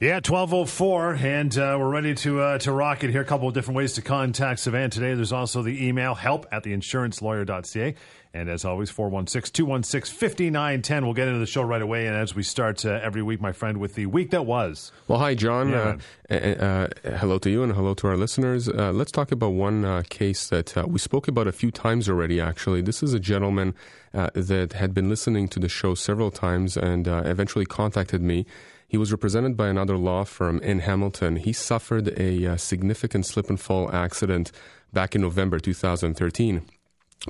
[0.00, 3.20] Yeah, twelve oh four, and uh, we're ready to uh, to rock it here.
[3.20, 5.14] A couple of different ways to contact Savan today.
[5.14, 7.94] There's also the email help at theinsurancelawyer.ca.
[8.34, 11.04] And as always, 416 216 5910.
[11.04, 12.08] We'll get into the show right away.
[12.08, 14.90] And as we start uh, every week, my friend, with the week that was.
[15.06, 15.68] Well, hi, John.
[15.68, 15.96] Yeah.
[16.28, 18.68] Uh, uh, hello to you and hello to our listeners.
[18.68, 22.08] Uh, let's talk about one uh, case that uh, we spoke about a few times
[22.08, 22.82] already, actually.
[22.82, 23.76] This is a gentleman
[24.12, 28.44] that had been listening to the show several times and eventually contacted me.
[28.94, 31.34] He was represented by another law firm in Hamilton.
[31.34, 34.52] He suffered a significant slip and fall accident
[34.92, 36.62] back in November 2013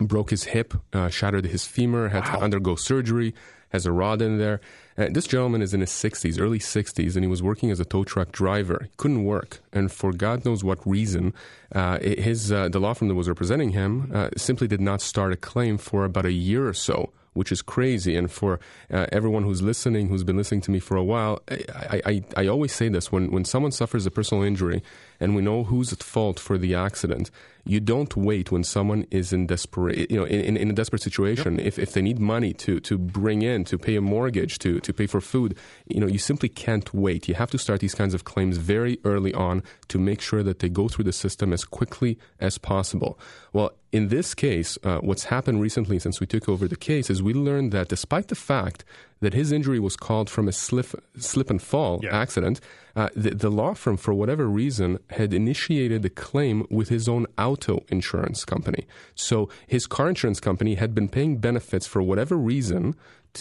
[0.01, 2.33] broke his hip, uh, shattered his femur, had wow.
[2.33, 3.33] to undergo surgery,
[3.71, 4.61] has a rod in there.
[4.99, 7.85] Uh, this gentleman is in his 60s, early 60s, and he was working as a
[7.87, 8.81] tow truck driver.
[8.83, 11.33] He couldn't work, and for God knows what reason,
[11.73, 15.33] uh, his uh, the law firm that was representing him uh, simply did not start
[15.33, 18.17] a claim for about a year or so which is crazy.
[18.17, 18.59] And for
[18.91, 22.47] uh, everyone who's listening, who's been listening to me for a while, I, I, I
[22.47, 24.83] always say this when, when someone suffers a personal injury
[25.21, 27.31] and we know who's at fault for the accident,
[27.65, 31.57] you don't wait when someone is in desperate, you know, in, in a desperate situation.
[31.57, 31.67] Yep.
[31.67, 34.93] If, if they need money to, to bring in, to pay a mortgage, to, to
[34.93, 35.57] pay for food,
[35.89, 37.27] you know, you simply can't wait.
[37.27, 40.59] You have to start these kinds of claims very early on to make sure that
[40.59, 43.19] they go through the system as quickly as possible.
[43.53, 47.23] Well, in this case, uh, what's happened recently since we took over the case is
[47.23, 48.85] we learned that despite the fact
[49.21, 52.15] that his injury was called from a slip, slip and fall yeah.
[52.15, 52.61] accident,
[52.97, 57.27] uh, the, the, law firm, for whatever reason, had initiated a claim with his own
[57.37, 58.87] auto insurance company.
[59.15, 62.95] So his car insurance company had been paying benefits for whatever reason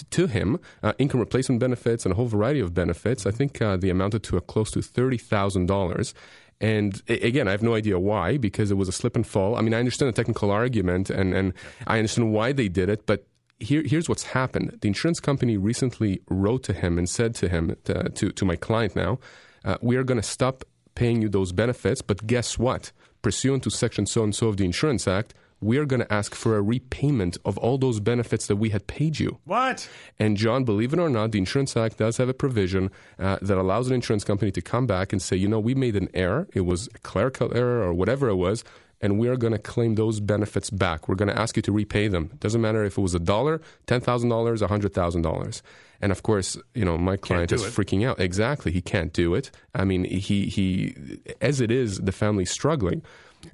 [0.09, 3.27] to, him, uh, income replacement benefits and a whole variety of benefits.
[3.27, 6.15] I think uh, they amounted to close to thirty thousand dollars.
[6.59, 9.55] And again, I have no idea why, because it was a slip and fall.
[9.57, 11.53] I mean, I understand the technical argument and, and
[11.85, 13.27] I understand why they did it, but
[13.59, 14.77] here, here's what's happened.
[14.81, 18.55] The insurance company recently wrote to him and said to him, to, to, to my
[18.55, 19.19] client now,
[19.63, 20.63] uh, we are going to stop
[20.95, 22.01] paying you those benefits.
[22.01, 22.91] But guess what?
[23.21, 25.33] Pursuant to Section so and so of the Insurance Act,
[25.63, 28.85] we are going to ask for a repayment of all those benefits that we had
[28.85, 29.39] paid you.
[29.45, 29.87] What?
[30.19, 33.57] And John, believe it or not, the Insurance Act does have a provision uh, that
[33.57, 36.47] allows an insurance company to come back and say, you know, we made an error.
[36.53, 38.63] It was a clerical error or whatever it was.
[38.99, 41.09] And we are going to claim those benefits back.
[41.09, 42.31] We're going to ask you to repay them.
[42.39, 45.61] Doesn't matter if it was a dollar, $10,000, $100,000.
[46.01, 47.71] And of course, you know, my client is it.
[47.71, 48.19] freaking out.
[48.19, 49.51] Exactly, he can't do it.
[49.73, 50.95] I mean, he he,
[51.41, 53.01] as it is, the family's struggling,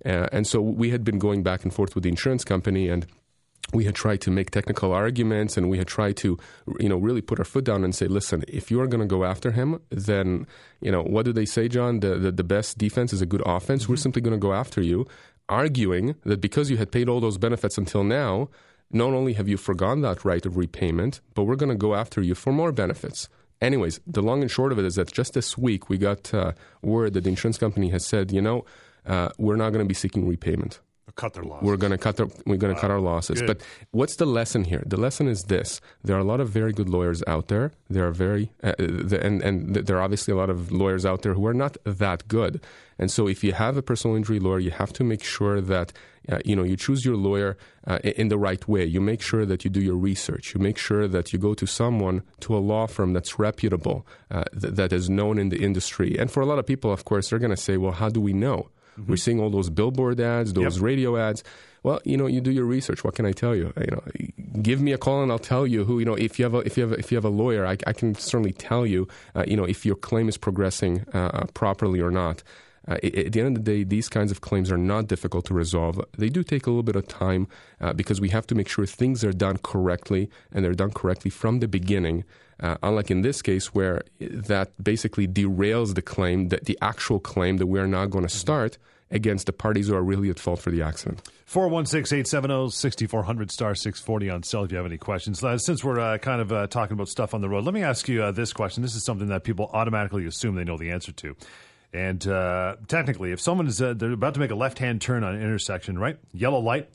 [0.05, 3.05] uh, and so we had been going back and forth with the insurance company and
[3.71, 6.39] we had tried to make technical arguments and we had tried to
[6.79, 9.05] you know really put our foot down and say listen if you are going to
[9.05, 10.47] go after him then
[10.81, 13.43] you know what do they say john the the, the best defense is a good
[13.45, 13.91] offense mm-hmm.
[13.91, 15.05] we're simply going to go after you
[15.49, 18.49] arguing that because you had paid all those benefits until now,
[18.91, 22.21] not only have you forgone that right of repayment, but we're going to go after
[22.21, 23.29] you for more benefits.
[23.61, 26.53] Anyways, the long and short of it is that just this week we got uh,
[26.81, 28.65] word that the insurance company has said, you know,
[29.05, 30.79] uh, we're not going to be seeking repayment.
[31.15, 31.67] Cut their losses.
[31.67, 32.81] We're going to cut their, we're going to wow.
[32.81, 33.41] cut our losses.
[33.41, 33.47] Good.
[33.47, 33.61] But
[33.91, 34.83] what's the lesson here?
[34.85, 37.73] The lesson is this: there are a lot of very good lawyers out there.
[37.89, 41.23] There are very uh, the, and and there are obviously a lot of lawyers out
[41.23, 42.61] there who are not that good.
[42.97, 45.91] And so, if you have a personal injury lawyer, you have to make sure that
[46.27, 47.57] uh, you know you choose your lawyer
[47.87, 48.85] uh, in the right way.
[48.85, 50.53] You make sure that you do your research.
[50.53, 54.43] You make sure that you go to someone to a law firm that's reputable, uh,
[54.59, 56.17] th- that is known in the industry.
[56.17, 58.21] And for a lot of people, of course, they're going to say, "Well, how do
[58.21, 58.69] we know?"
[58.99, 59.11] Mm-hmm.
[59.11, 60.83] We're seeing all those billboard ads, those yep.
[60.83, 61.43] radio ads.
[61.83, 63.03] Well, you know, you do your research.
[63.03, 63.73] What can I tell you?
[63.79, 64.03] You know,
[64.61, 65.99] give me a call and I'll tell you who.
[65.99, 67.65] You know, if you have a if you have a, if you have a lawyer,
[67.65, 69.07] I, I can certainly tell you.
[69.33, 72.43] Uh, you know, if your claim is progressing uh, properly or not.
[72.89, 75.53] Uh, at the end of the day, these kinds of claims are not difficult to
[75.53, 76.03] resolve.
[76.17, 77.47] They do take a little bit of time
[77.79, 81.29] uh, because we have to make sure things are done correctly and they're done correctly
[81.29, 82.23] from the beginning.
[82.59, 87.57] Uh, unlike in this case, where that basically derails the claim, that the actual claim
[87.57, 88.77] that we are now going to start
[89.11, 91.21] against the parties who are really at fault for the accident.
[91.45, 95.43] 416 870 6400 star 640 on cell if you have any questions.
[95.43, 97.81] Uh, since we're uh, kind of uh, talking about stuff on the road, let me
[97.81, 98.83] ask you uh, this question.
[98.83, 101.35] This is something that people automatically assume they know the answer to.
[101.93, 105.23] And uh, technically, if someone is uh, they're about to make a left hand turn
[105.23, 106.17] on an intersection, right?
[106.33, 106.89] Yellow light,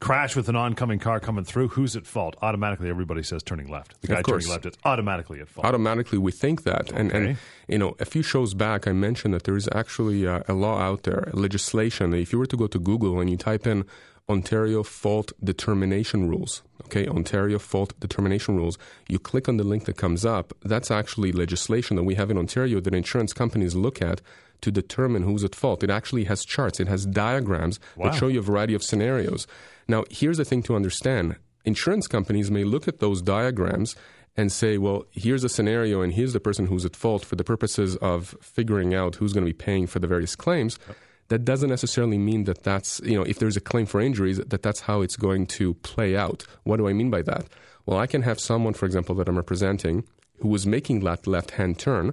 [0.00, 2.34] crash with an oncoming car coming through, who's at fault?
[2.42, 4.00] Automatically, everybody says turning left.
[4.00, 5.66] The guy turning left is automatically at fault.
[5.66, 6.90] Automatically, we think that.
[6.90, 7.00] Okay.
[7.00, 7.38] And, and,
[7.68, 10.80] you know, a few shows back, I mentioned that there is actually a, a law
[10.80, 12.12] out there, legislation.
[12.12, 13.84] If you were to go to Google and you type in
[14.28, 18.78] Ontario fault determination rules, okay, Ontario fault determination rules,
[19.08, 20.52] you click on the link that comes up.
[20.62, 24.20] That's actually legislation that we have in Ontario that insurance companies look at
[24.62, 25.82] to determine who's at fault.
[25.82, 28.10] It actually has charts, it has diagrams wow.
[28.10, 29.46] that show you a variety of scenarios.
[29.88, 33.94] Now, here's the thing to understand insurance companies may look at those diagrams
[34.36, 37.44] and say, well, here's a scenario and here's the person who's at fault for the
[37.44, 40.96] purposes of figuring out who's going to be paying for the various claims, yep.
[41.30, 44.62] That doesn't necessarily mean that that's, you know, if there's a claim for injuries, that
[44.62, 46.44] that's how it's going to play out.
[46.64, 47.46] What do I mean by that?
[47.86, 50.04] Well, I can have someone, for example, that I'm representing
[50.40, 52.12] who was making that left hand turn.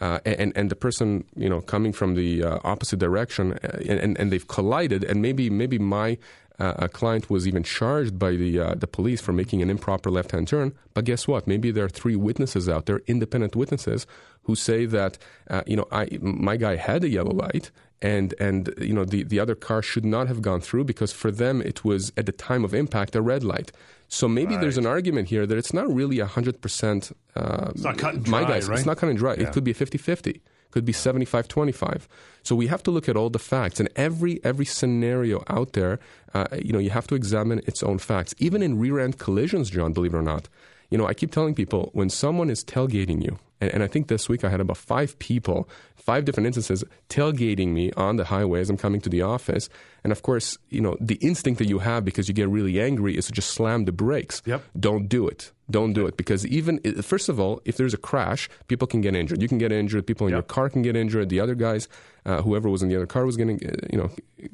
[0.00, 4.16] Uh, and and the person you know coming from the uh, opposite direction uh, and,
[4.16, 6.16] and they've collided and maybe maybe my
[6.60, 10.10] uh, a client was even charged by the uh, the police for making an improper
[10.10, 10.72] left hand turn.
[10.94, 11.46] But guess what?
[11.46, 14.06] Maybe there are three witnesses out there, independent witnesses,
[14.42, 15.18] who say that
[15.50, 17.70] uh, you know I my guy had a yellow light.
[18.00, 21.32] And and you know the, the other car should not have gone through because for
[21.32, 23.72] them it was at the time of impact a red light.
[24.08, 24.60] So maybe right.
[24.60, 27.10] there's an argument here that it's not really hundred percent.
[27.34, 28.68] Uh, it's not cut and dry, my guys.
[28.68, 28.78] Right?
[28.78, 29.34] It's not cut and dry.
[29.34, 29.48] Yeah.
[29.48, 30.40] It could be a 50-50
[30.70, 32.08] could be 75 25
[32.42, 35.98] so we have to look at all the facts and every every scenario out there
[36.34, 39.70] uh, you know you have to examine its own facts even in rear end collisions
[39.70, 40.48] john believe it or not
[40.90, 44.08] you know i keep telling people when someone is tailgating you and, and, I think
[44.08, 48.60] this week I had about five people, five different instances, tailgating me on the highway
[48.60, 49.68] as I'm coming to the office.
[50.04, 53.16] And of course, you know, the instinct that you have because you get really angry
[53.16, 54.42] is to just slam the brakes.
[54.46, 54.62] Yep.
[54.78, 55.52] Don't do it.
[55.70, 59.14] Don't do it because even first of all, if there's a crash, people can get
[59.14, 59.42] injured.
[59.42, 60.06] You can get injured.
[60.06, 60.36] People in yep.
[60.36, 61.28] your car can get injured.
[61.28, 61.88] The other guys,
[62.24, 64.10] uh, whoever was in the other car was getting, uh, you know,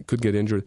[0.06, 0.64] could get injured.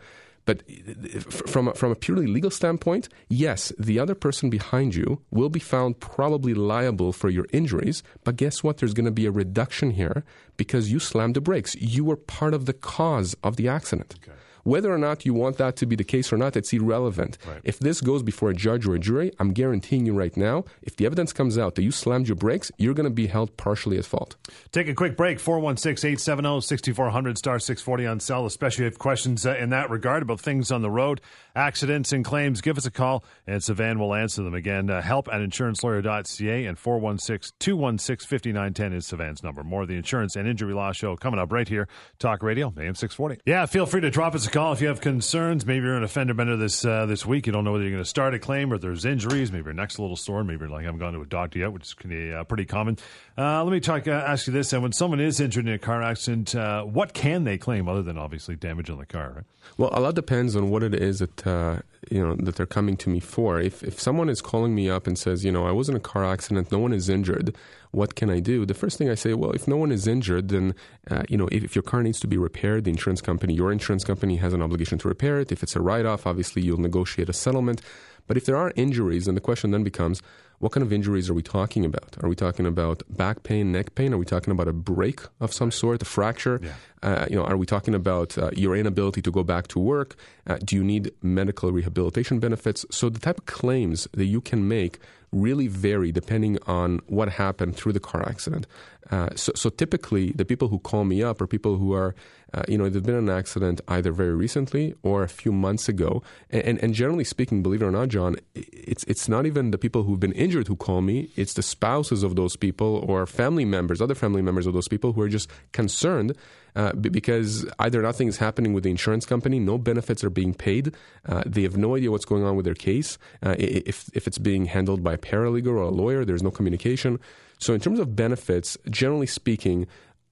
[0.47, 5.21] But uh, from a, from a purely legal standpoint, yes, the other person behind you
[5.29, 8.01] will be found probably liable for your injuries.
[8.23, 8.77] But guess what?
[8.77, 10.23] There's going to be a reduction here
[10.55, 11.75] because you slammed the brakes.
[11.75, 14.15] You were part of the cause of the accident.
[14.23, 14.37] Okay.
[14.67, 17.37] Whether or not you want that to be the case or not, it's irrelevant.
[17.47, 17.61] Right.
[17.63, 20.97] If this goes before a judge or a jury, I'm guaranteeing you right now, if
[20.97, 23.97] the evidence comes out that you slammed your brakes, you're going to be held partially
[23.97, 24.35] at fault.
[24.73, 25.39] Take a quick break.
[25.39, 29.89] 416 870 6400 star 640 on cell, especially if you have questions uh, in that
[29.89, 31.21] regard about things on the road,
[31.55, 32.59] accidents and claims.
[32.59, 34.53] Give us a call, and Savan will answer them.
[34.53, 39.63] Again, uh, help at insurancelawyer.ca and 416 216 5910 is Savan's number.
[39.63, 41.87] More of the Insurance and Injury Law Show coming up right here.
[42.19, 43.39] Talk Radio, AM 640.
[43.45, 45.67] Yeah, feel free to drop us a call if you have concerns.
[45.67, 47.45] Maybe you're an offender bender this uh, this week.
[47.45, 49.51] You don't know whether you're going to start a claim or there's injuries.
[49.51, 50.43] Maybe your next little store.
[50.43, 52.65] Maybe you're like, I haven't gone to a doctor yet, which is pretty, uh, pretty
[52.65, 52.97] common.
[53.37, 54.73] Uh, let me talk, uh, ask you this.
[54.73, 58.01] And when someone is injured in a car accident, uh, what can they claim other
[58.01, 59.31] than obviously damage on the car?
[59.35, 59.45] Right?
[59.77, 61.79] Well, a lot depends on what it is that uh,
[62.09, 63.59] you know that they're coming to me for.
[63.59, 65.99] If if someone is calling me up and says, you know, I was in a
[65.99, 67.55] car accident, no one is injured,
[67.97, 68.63] what can I do?
[68.63, 70.75] The first thing I say, well, if no one is injured, then
[71.09, 73.71] uh, you know, if, if, your car needs to be repaired, the insurance company, your
[73.71, 75.51] insurance company has an obligation to repair it.
[75.51, 77.81] If it's a write-off, obviously you'll negotiate a settlement.
[78.27, 80.21] But if there are injuries, then the question then becomes,
[80.59, 82.17] what kind of injuries are we talking about?
[82.21, 84.13] Are we talking about back pain, neck pain?
[84.13, 86.59] Are we talking about a break of some sort, a fracture?
[86.61, 86.73] Yeah.
[87.01, 90.15] Uh, you know, are we talking about uh, your inability to go back to work?
[90.45, 92.85] Uh, do you need medical rehabilitation benefits?
[92.91, 94.99] So the type of claims that you can make
[95.31, 98.67] really vary depending on what happened through the car accident.
[99.11, 102.13] Uh, so, so, typically, the people who call me up are people who are,
[102.53, 106.23] uh, you know, there's been an accident either very recently or a few months ago.
[106.49, 109.77] And, and, and, generally speaking, believe it or not, John, it's it's not even the
[109.77, 111.29] people who've been injured who call me.
[111.35, 115.13] It's the spouses of those people or family members, other family members of those people
[115.13, 116.35] who are just concerned
[116.75, 120.93] uh, because either nothing is happening with the insurance company, no benefits are being paid,
[121.27, 123.17] uh, they have no idea what's going on with their case.
[123.43, 127.19] Uh, if if it's being handled by a paralegal or a lawyer, there's no communication.
[127.59, 129.87] So, in terms of benefits, generally speaking,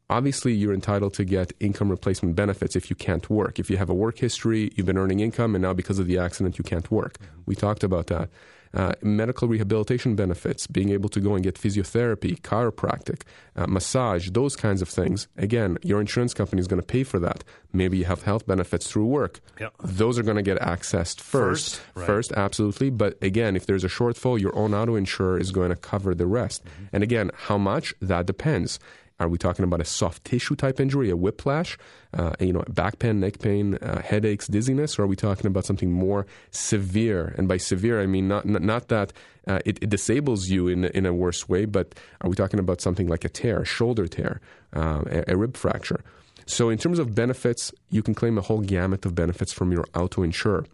[0.10, 3.60] obviously you're entitled to get income replacement benefits if you can't work.
[3.60, 6.18] If you have a work history, you've been earning income, and now because of the
[6.18, 7.18] accident, you can't work.
[7.18, 7.42] Mm-hmm.
[7.46, 8.30] We talked about that.
[8.74, 13.22] Uh, medical rehabilitation benefits, being able to go and get physiotherapy, chiropractic,
[13.56, 15.30] uh, massage, those kinds of things.
[15.38, 17.46] Again, your insurance company is going to pay for that.
[17.72, 19.40] Maybe you have health benefits through work.
[19.62, 19.76] Yep.
[19.82, 21.78] Those are going to get accessed first.
[21.78, 22.06] First, right.
[22.06, 22.90] first, absolutely.
[22.90, 26.28] But again, if there's a shortfall, your own auto insurer is going to cover the
[26.28, 26.66] rest.
[26.66, 26.86] Mm-hmm.
[26.92, 27.94] And again, how much?
[28.02, 28.78] That depends.
[29.18, 31.78] Are we talking about a soft tissue type injury, a whiplash,
[32.14, 35.66] uh, you know, back pain, neck pain, uh, headaches, dizziness, or are we talking about
[35.66, 37.34] something more severe?
[37.38, 39.14] And by severe, I mean not not that
[39.48, 42.82] uh, it, it, disables you in in a worse way, but are we talking about
[42.82, 44.42] something like a tear, a shoulder tear,
[44.76, 46.02] uh, a, a rib fracture?
[46.46, 49.86] So, in terms of benefits, you can claim a whole gamut of benefits from your
[49.96, 50.66] auto insurer.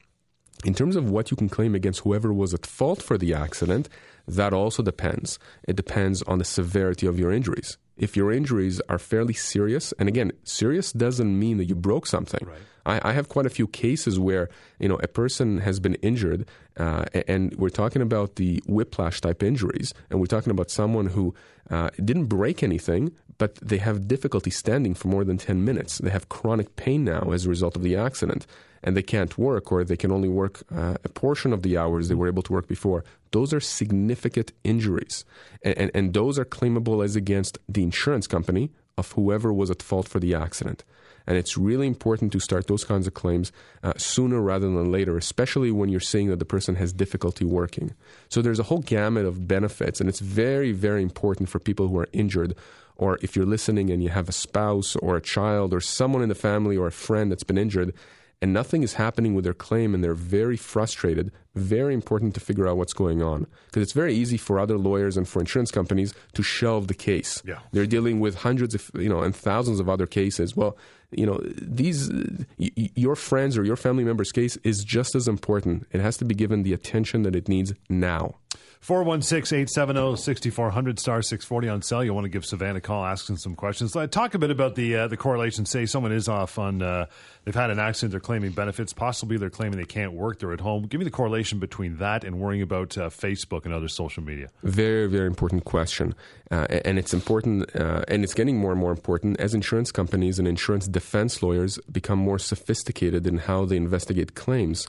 [0.65, 3.87] In terms of what you can claim against whoever was at fault for the accident,
[4.27, 5.39] that also depends.
[5.67, 10.09] It depends on the severity of your injuries if your injuries are fairly serious, and
[10.09, 12.45] again, serious doesn't mean that you broke something.
[12.47, 12.61] Right.
[12.85, 16.47] I, I have quite a few cases where you know a person has been injured,
[16.77, 21.33] uh, and we're talking about the whiplash type injuries, and we're talking about someone who
[21.69, 25.99] uh, didn't break anything, but they have difficulty standing for more than 10 minutes.
[25.99, 28.45] They have chronic pain now as a result of the accident,
[28.83, 32.07] and they can't work, or they can only work uh, a portion of the hours
[32.07, 33.03] they were able to work before.
[33.31, 35.25] Those are significant injuries,
[35.63, 39.81] and, and, and those are claimable as against the insurance company of whoever was at
[39.81, 40.83] fault for the accident.
[41.27, 43.51] And it's really important to start those kinds of claims
[43.83, 47.93] uh, sooner rather than later, especially when you're seeing that the person has difficulty working.
[48.27, 51.97] So there's a whole gamut of benefits, and it's very, very important for people who
[51.99, 52.55] are injured
[53.01, 56.29] or if you're listening and you have a spouse or a child or someone in
[56.29, 57.93] the family or a friend that's been injured
[58.41, 62.67] and nothing is happening with their claim and they're very frustrated, very important to figure
[62.67, 63.45] out what's going on.
[63.67, 67.41] Because it's very easy for other lawyers and for insurance companies to shelve the case.
[67.45, 67.59] Yeah.
[67.71, 70.55] They're dealing with hundreds of, you know, and thousands of other cases.
[70.55, 70.75] Well,
[71.11, 72.09] you know, these,
[72.57, 75.85] y- your friends or your family member's case is just as important.
[75.91, 78.35] It has to be given the attention that it needs now.
[78.81, 82.03] 416 870 6400 star 640 on cell.
[82.03, 83.95] You want to give Savan a call, asking some questions.
[83.95, 85.67] Uh, talk a bit about the uh, the correlation.
[85.67, 87.05] Say someone is off on, uh,
[87.45, 88.91] they've had an accident, they're claiming benefits.
[88.91, 90.87] Possibly they're claiming they can't work, they're at home.
[90.87, 94.49] Give me the correlation between that and worrying about uh, Facebook and other social media.
[94.63, 96.15] Very, very important question.
[96.49, 100.39] Uh, and it's important, uh, and it's getting more and more important as insurance companies
[100.39, 104.87] and insurance defense lawyers become more sophisticated in how they investigate claims.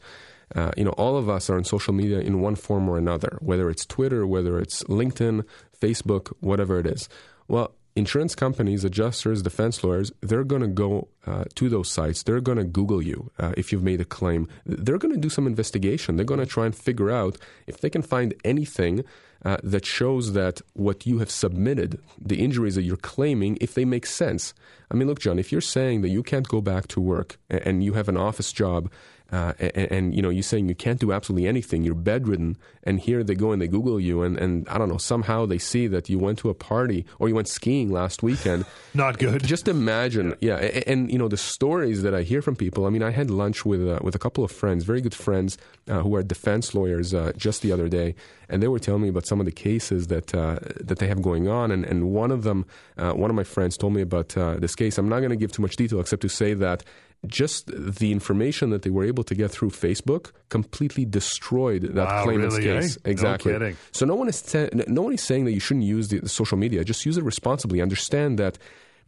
[0.54, 3.38] Uh, you know, all of us are on social media in one form or another,
[3.40, 5.44] whether it's Twitter, whether it's LinkedIn,
[5.80, 7.08] Facebook, whatever it is.
[7.48, 12.22] Well, insurance companies, adjusters, defense lawyers, they're going to go uh, to those sites.
[12.22, 14.48] They're going to Google you uh, if you've made a claim.
[14.64, 16.16] They're going to do some investigation.
[16.16, 19.04] They're going to try and figure out if they can find anything
[19.44, 23.84] uh, that shows that what you have submitted, the injuries that you're claiming, if they
[23.84, 24.54] make sense.
[24.90, 27.60] I mean, look, John, if you're saying that you can't go back to work and,
[27.66, 28.90] and you have an office job
[29.32, 31.82] uh, and, and, you know you're saying you can't do absolutely anything.
[31.84, 32.58] You're bedridden.
[32.84, 34.22] And here they go and they google you.
[34.22, 37.28] And, and i don't know somehow they see that you went to a party or
[37.28, 38.64] you went skiing last weekend.
[38.94, 39.42] Not good.
[39.44, 42.90] just imagine yeah, and, and, you know the stories that i hear from people i
[42.90, 45.56] mean i had lunch with uh, with a couple of friends very good friends
[45.88, 48.14] uh, who are defense lawyers uh, just the other day.
[48.48, 51.22] And they were telling me about some of the cases that uh, that they have
[51.22, 51.70] going on.
[51.70, 52.66] And, and one of them
[52.98, 54.98] uh, one of my friends told me about this case.
[54.98, 56.84] I'm not going to give too much detail except to say that
[57.26, 62.24] just the information that they were able to get through Facebook completely destroyed that wow,
[62.24, 62.98] claimant's really, case.
[63.04, 63.10] Eh?
[63.10, 63.52] Exactly.
[63.56, 66.18] No so no one is te- no one is saying that you shouldn't use the,
[66.18, 66.84] the social media.
[66.84, 67.80] Just use it responsibly.
[67.80, 68.58] Understand that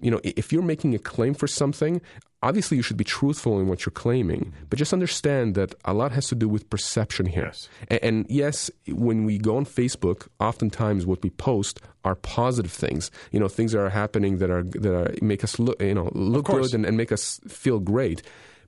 [0.05, 2.01] you know if you're making a claim for something,
[2.45, 6.13] obviously you should be truthful in what you're claiming, but just understand that a lot
[6.13, 7.47] has to do with perception here.
[7.47, 7.69] Yes.
[7.89, 13.11] And, and, yes, when we go on Facebook, oftentimes what we post are positive things.
[13.33, 16.11] You know, things that are happening that are that are make us look you know
[16.15, 18.23] look good and, and make us feel great.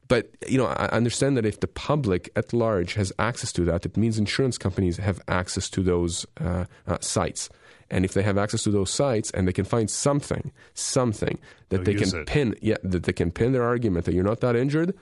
[0.08, 3.84] But you know, I understand that if the public at large has access to that,
[3.84, 7.50] it means insurance companies have access to those uh, uh, sites.
[7.90, 11.38] And if they have access to those sites and they can find something, something
[11.68, 12.26] that They'll they can it.
[12.26, 14.94] pin, yeah, that they can pin their argument that you're not that injured,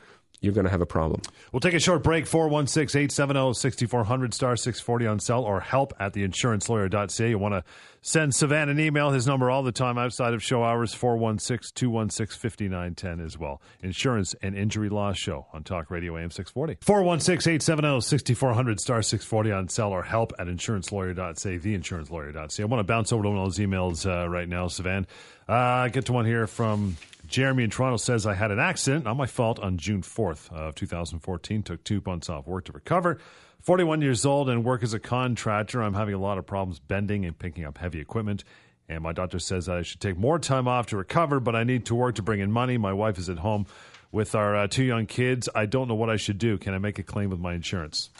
[0.44, 1.22] you're going to have a problem.
[1.52, 2.26] We'll take a short break.
[2.26, 7.30] 416 870 6400 star 640 on cell or help at theinsurancelawyer.ca.
[7.30, 7.64] You want to
[8.02, 9.10] send Savan an email.
[9.10, 13.62] His number all the time outside of show hours 416 216 5910 as well.
[13.80, 16.84] Insurance and Injury Law Show on Talk Radio AM 640.
[16.84, 21.58] 416 870 6400 star 640 on cell or help at insurancelawyer.ca.
[21.58, 22.62] Theinsurancelawyer.ca.
[22.62, 25.06] I want to bounce over to one of those emails uh, right now, Savan.
[25.48, 26.96] Uh, get to one here from
[27.26, 30.74] Jeremy in Toronto says, I had an accident, not my fault, on June 4th of
[30.74, 31.62] 2014.
[31.62, 33.18] Took two months off work to recover.
[33.60, 35.82] 41 years old and work as a contractor.
[35.82, 38.44] I'm having a lot of problems bending and picking up heavy equipment.
[38.88, 41.86] And my doctor says I should take more time off to recover, but I need
[41.86, 42.76] to work to bring in money.
[42.76, 43.66] My wife is at home
[44.12, 45.48] with our uh, two young kids.
[45.54, 46.58] I don't know what I should do.
[46.58, 48.10] Can I make a claim with my insurance?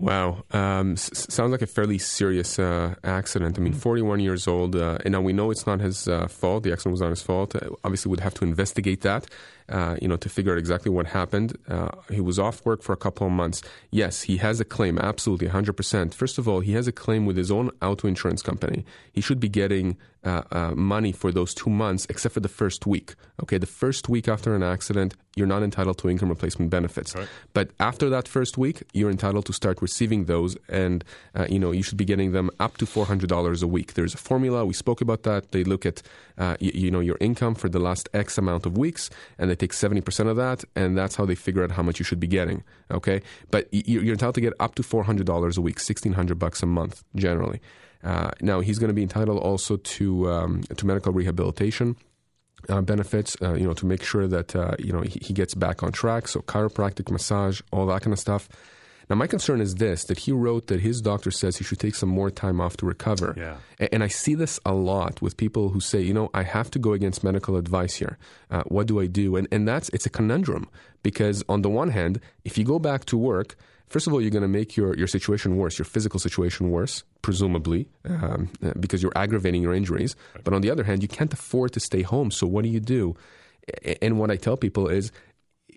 [0.00, 0.44] Wow.
[0.52, 3.58] Um, s- sounds like a fairly serious uh, accident.
[3.58, 4.76] I mean, 41 years old.
[4.76, 6.62] Uh, and now we know it's not his uh, fault.
[6.62, 7.56] The accident was not his fault.
[7.56, 9.26] Uh, obviously, we'd have to investigate that,
[9.68, 11.56] uh, you know, to figure out exactly what happened.
[11.68, 13.62] Uh, he was off work for a couple of months.
[13.90, 16.14] Yes, he has a claim, absolutely, 100%.
[16.14, 18.84] First of all, he has a claim with his own auto insurance company.
[19.12, 19.96] He should be getting
[20.74, 23.14] money for those two months, except for the first week.
[23.42, 27.14] Okay, the first week after an accident, you're not entitled to income replacement benefits.
[27.14, 27.28] Right.
[27.54, 31.70] But after that first week, you're entitled to start receiving those, and uh, you know
[31.70, 33.94] you should be getting them up to four hundred dollars a week.
[33.94, 34.66] There's a formula.
[34.66, 35.52] We spoke about that.
[35.52, 36.02] They look at
[36.36, 39.08] uh, y- you know your income for the last X amount of weeks,
[39.38, 41.98] and they take seventy percent of that, and that's how they figure out how much
[41.98, 42.64] you should be getting.
[42.90, 46.38] Okay, but you're entitled to get up to four hundred dollars a week, sixteen hundred
[46.38, 47.60] bucks a month generally.
[48.02, 51.96] Uh, now he's going to be entitled also to um, to medical rehabilitation
[52.68, 55.54] uh, benefits, uh, you know, to make sure that uh, you know he, he, gets
[55.54, 56.28] back on track.
[56.28, 58.48] So chiropractic, massage, all that kind of stuff.
[59.08, 61.94] Now, my concern is this: that he wrote that his doctor says he should take
[61.94, 63.34] some more time off to recover.
[63.36, 63.56] Yeah.
[63.92, 66.78] And, I see this a lot with people who say, you know, I have to
[66.78, 68.18] go against medical advice here.
[68.50, 69.36] Uh, what do I do?
[69.36, 70.68] And and that's it's a conundrum
[71.02, 73.56] because on the one hand, if you go back to work
[73.88, 77.04] first of all, you're going to make your, your situation worse, your physical situation worse,
[77.22, 80.14] presumably, um, because you're aggravating your injuries.
[80.44, 82.30] But on the other hand, you can't afford to stay home.
[82.30, 83.16] So what do you do?
[84.00, 85.12] And what I tell people is,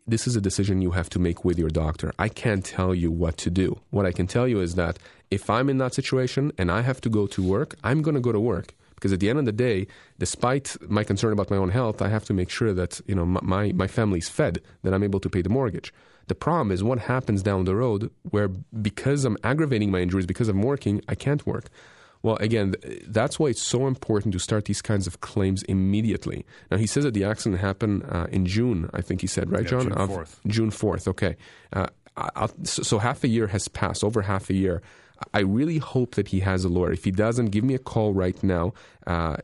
[0.08, 2.12] this is a decision you have to make with your doctor.
[2.18, 3.80] I can't tell you what to do.
[3.90, 4.98] What I can tell you is that
[5.30, 8.22] if I'm in that situation and I have to go to work, I'm going to
[8.22, 9.88] go to work because at the end of the day,
[10.20, 13.26] despite my concern about my own health, I have to make sure that you know
[13.26, 15.94] my my family's fed, that I'm able to pay the mortgage.
[16.28, 20.50] The problem is what happens down the road where because I'm aggravating my injuries, because
[20.50, 21.70] I'm working, I can't work.
[22.24, 22.76] Well, again,
[23.08, 26.46] that's why it's so important to start these kinds of claims immediately.
[26.70, 29.64] Now, he says that the accident happened uh, in June, I think he said, right,
[29.64, 29.84] yeah, John?
[29.84, 30.36] June 4th.
[30.48, 31.36] June 4th, okay.
[31.74, 31.88] Uh,
[32.64, 34.82] so, so half a year has passed, over half a year.
[35.34, 36.92] I really hope that he has a lawyer.
[36.92, 38.74] If he doesn't, give me a call right now
[39.06, 39.38] uh,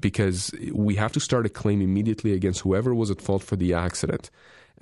[0.00, 3.72] because we have to start a claim immediately against whoever was at fault for the
[3.72, 4.30] accident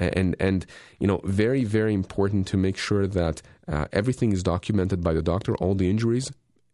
[0.01, 0.67] and and
[0.99, 5.23] you know very very important to make sure that uh, everything is documented by the
[5.23, 6.33] doctor all the injuries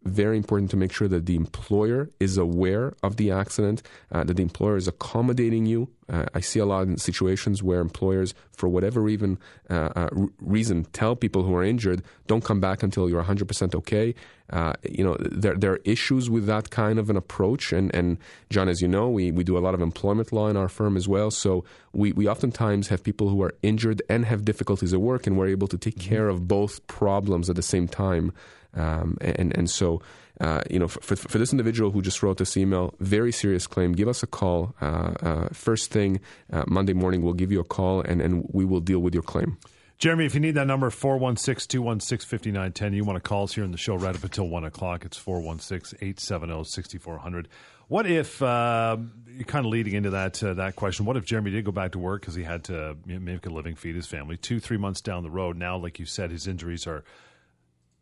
[0.08, 3.82] very important to make sure that the employer is aware of the accident,
[4.12, 5.88] uh, that the employer is accommodating you.
[6.08, 10.08] Uh, I see a lot in situations where employers, for whatever even uh, uh
[10.40, 14.14] reason, tell people who are injured, "Don't come back until you're 100% okay."
[14.50, 17.72] Uh, you know, there there are issues with that kind of an approach.
[17.72, 18.18] And and
[18.50, 20.96] John, as you know, we we do a lot of employment law in our firm
[20.96, 21.30] as well.
[21.30, 25.36] So we we oftentimes have people who are injured and have difficulties at work, and
[25.36, 26.08] we're able to take mm-hmm.
[26.08, 28.32] care of both problems at the same time.
[28.76, 30.02] Um, and and so
[30.40, 33.92] uh, you know for, for this individual who just wrote this email, very serious claim.
[33.92, 36.20] Give us a call uh, uh, first thing
[36.52, 37.22] uh, Monday morning.
[37.22, 39.58] We'll give you a call and and we will deal with your claim.
[39.98, 42.92] Jeremy, if you need that number, 416 216 5910.
[42.92, 45.06] You want to call us here in the show right up until 1 o'clock.
[45.06, 47.48] It's 416 870 6400.
[47.88, 48.98] What if, uh,
[49.46, 51.98] kind of leading into that uh, that question, what if Jeremy did go back to
[51.98, 54.36] work because he had to make a living, feed his family?
[54.36, 57.04] Two, three months down the road, now, like you said, his injuries are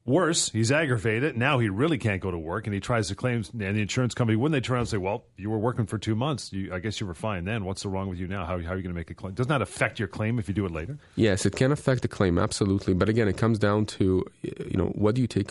[0.06, 1.34] Worse, he's aggravated.
[1.34, 3.42] Now he really can't go to work, and he tries to claim.
[3.52, 5.96] And the insurance company, wouldn't they turn around and say, "Well, you were working for
[5.96, 6.52] two months.
[6.52, 7.64] You, I guess you were fine then.
[7.64, 8.44] What's the wrong with you now?
[8.44, 9.32] How, how are you going to make a claim?
[9.32, 12.08] Doesn't that affect your claim if you do it later?" Yes, it can affect the
[12.08, 12.92] claim absolutely.
[12.92, 15.50] But again, it comes down to you know what do you take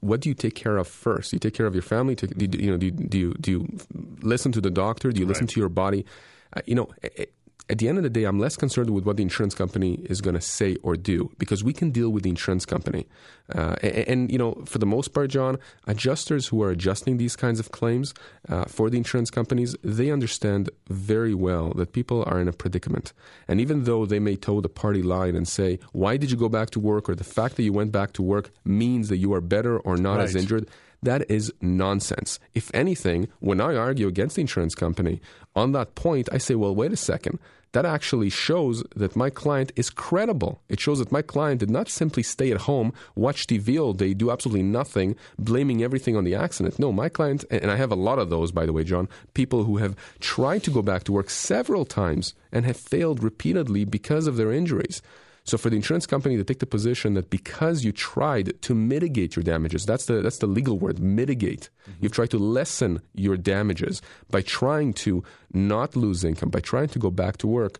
[0.00, 1.32] what do you take care of first?
[1.32, 2.14] You take care of your family.
[2.14, 3.78] Do you, you know do you, do you, do you
[4.20, 5.12] listen to the doctor?
[5.12, 5.54] Do you listen right.
[5.54, 6.04] to your body?
[6.52, 6.90] Uh, you know.
[7.02, 7.32] It,
[7.70, 10.20] at the end of the day, I'm less concerned with what the insurance company is
[10.20, 13.06] going to say or do because we can deal with the insurance company.
[13.54, 17.36] Uh, and, and, you know, for the most part, John, adjusters who are adjusting these
[17.36, 18.12] kinds of claims
[18.48, 23.14] uh, for the insurance companies, they understand very well that people are in a predicament.
[23.48, 26.50] And even though they may toe the party line and say, why did you go
[26.50, 27.08] back to work?
[27.08, 29.96] Or the fact that you went back to work means that you are better or
[29.96, 30.24] not right.
[30.24, 30.68] as injured,
[31.04, 32.40] that is nonsense.
[32.54, 35.20] If anything, when I argue against the insurance company
[35.54, 37.38] on that point, I say, well, wait a second.
[37.72, 40.62] That actually shows that my client is credible.
[40.68, 44.14] It shows that my client did not simply stay at home, watch TV all day,
[44.14, 46.78] do absolutely nothing, blaming everything on the accident.
[46.78, 49.64] No, my client, and I have a lot of those, by the way, John, people
[49.64, 54.28] who have tried to go back to work several times and have failed repeatedly because
[54.28, 55.02] of their injuries.
[55.44, 59.36] So for the insurance company to take the position that because you tried to mitigate
[59.36, 61.68] your damages, that's the that's the legal word, mitigate.
[61.82, 61.98] Mm-hmm.
[62.00, 66.98] You've tried to lessen your damages by trying to not lose income, by trying to
[66.98, 67.78] go back to work.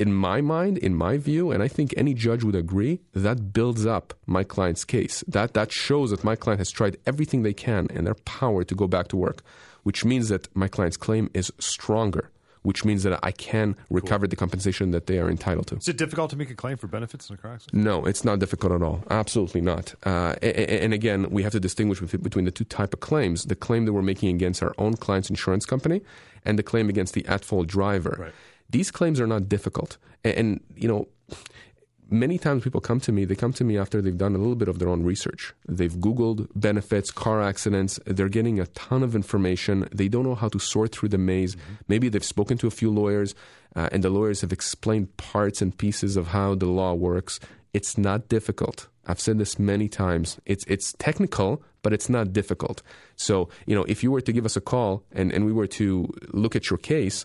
[0.00, 3.84] In my mind, in my view, and I think any judge would agree, that builds
[3.86, 5.22] up my client's case.
[5.28, 8.74] That that shows that my client has tried everything they can in their power to
[8.74, 9.42] go back to work,
[9.84, 12.30] which means that my client's claim is stronger
[12.68, 14.28] which means that I can recover cool.
[14.28, 15.76] the compensation that they are entitled to.
[15.76, 17.82] Is it difficult to make a claim for benefits in a car accident?
[17.82, 19.02] No, it's not difficult at all.
[19.08, 19.94] Absolutely not.
[20.04, 23.86] Uh, and, again, we have to distinguish between the two type of claims: the claim
[23.86, 26.02] that we're making against our own client's insurance company,
[26.44, 28.16] and the claim against the at-fault driver.
[28.18, 28.32] Right.
[28.68, 31.08] These claims are not difficult, and you know
[32.10, 34.54] many times people come to me, they come to me after they've done a little
[34.54, 35.54] bit of their own research.
[35.66, 39.88] They've Googled benefits, car accidents, they're getting a ton of information.
[39.92, 41.54] They don't know how to sort through the maze.
[41.54, 41.74] Mm-hmm.
[41.88, 43.34] Maybe they've spoken to a few lawyers,
[43.76, 47.40] uh, and the lawyers have explained parts and pieces of how the law works.
[47.72, 48.88] It's not difficult.
[49.06, 50.38] I've said this many times.
[50.44, 52.82] It's it's technical, but it's not difficult.
[53.16, 55.66] So, you know, if you were to give us a call and, and we were
[55.78, 57.24] to look at your case,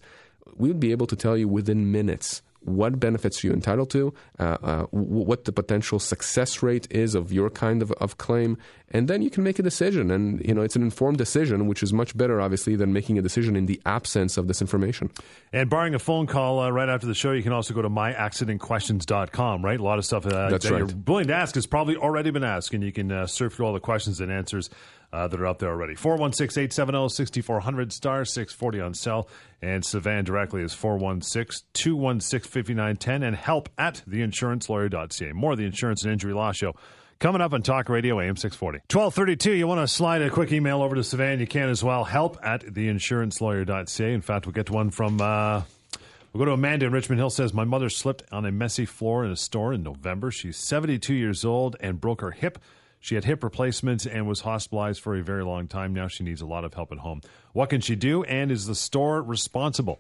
[0.56, 4.14] we would be able to tell you within minutes what benefits are you're entitled to,
[4.40, 8.58] uh, uh, w- what the potential success rate is of your kind of, of claim,
[8.92, 10.12] and then you can make a decision.
[10.12, 13.22] And you know, it's an informed decision, which is much better, obviously, than making a
[13.22, 15.10] decision in the absence of this information.
[15.52, 17.90] And barring a phone call uh, right after the show, you can also go to
[17.90, 19.80] myaccidentquestions.com, right?
[19.80, 20.80] A lot of stuff uh, That's that right.
[20.80, 23.66] you're willing to ask has probably already been asked, and you can uh, surf through
[23.66, 24.70] all the questions and answers
[25.14, 25.94] uh, that are out there already.
[25.96, 29.30] 416 870 6400 star 640 on cell.
[29.62, 35.32] And Savan directly is 416 216 5910 and help at theinsurancelawyer.ca.
[35.32, 36.76] More of the Insurance and Injury Law Show.
[37.20, 38.80] Coming up on Talk Radio AM 640.
[38.92, 42.04] 1232, you want to slide a quick email over to Savan, you can as well.
[42.04, 44.14] Help at theinsurancelawyer.ca.
[44.14, 45.62] In fact, we'll get one from, uh,
[46.34, 49.24] we'll go to Amanda in Richmond Hill says, My mother slipped on a messy floor
[49.24, 50.32] in a store in November.
[50.32, 52.58] She's 72 years old and broke her hip.
[53.04, 55.94] She had hip replacements and was hospitalized for a very long time.
[55.94, 57.20] Now she needs a lot of help at home.
[57.52, 58.24] What can she do?
[58.24, 60.00] And is the store responsible?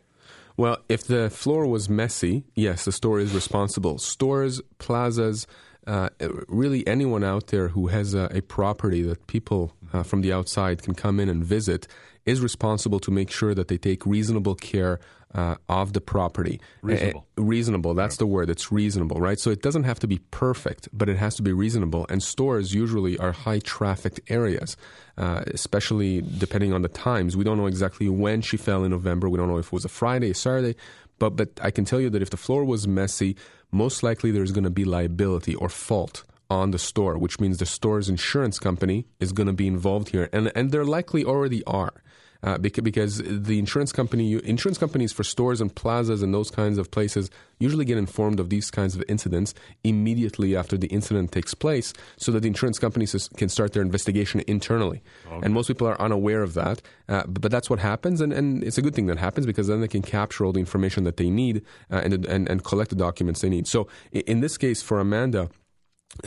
[0.55, 3.97] Well, if the floor was messy, yes, the store is responsible.
[3.97, 5.47] Stores, plazas,
[5.85, 6.11] uh,
[6.47, 10.81] really anyone out there who has a, a property that people uh, from the outside
[10.81, 11.87] can come in and visit
[12.25, 15.01] is responsible to make sure that they take reasonable care
[15.33, 16.59] uh, of the property.
[16.81, 17.25] Reasonable.
[17.37, 18.49] Uh, reasonable, that's the word.
[18.49, 19.39] It's reasonable, right?
[19.39, 22.05] So it doesn't have to be perfect, but it has to be reasonable.
[22.09, 24.77] And stores usually are high trafficked areas,
[25.17, 27.35] uh, especially depending on the times.
[27.35, 29.29] We don't know exactly when she fell in November.
[29.29, 30.75] We don't know if it was a Friday, a Saturday.
[31.19, 33.35] But, but I can tell you that if the floor was messy,
[33.71, 37.65] most likely there's going to be liability or fault on the store, which means the
[37.65, 40.29] store's insurance company is going to be involved here.
[40.31, 42.02] And, and there likely already are.
[42.43, 46.77] Uh, because, because the insurance company, insurance companies for stores and plazas and those kinds
[46.77, 49.53] of places usually get informed of these kinds of incidents
[49.85, 54.43] immediately after the incident takes place, so that the insurance companies can start their investigation
[54.45, 55.01] internally.
[55.27, 55.45] Okay.
[55.45, 58.63] And most people are unaware of that, uh, but, but, that's what happens, and, and
[58.63, 61.17] it's a good thing that happens because then they can capture all the information that
[61.17, 63.67] they need uh, and, and and collect the documents they need.
[63.67, 65.49] So in this case, for Amanda.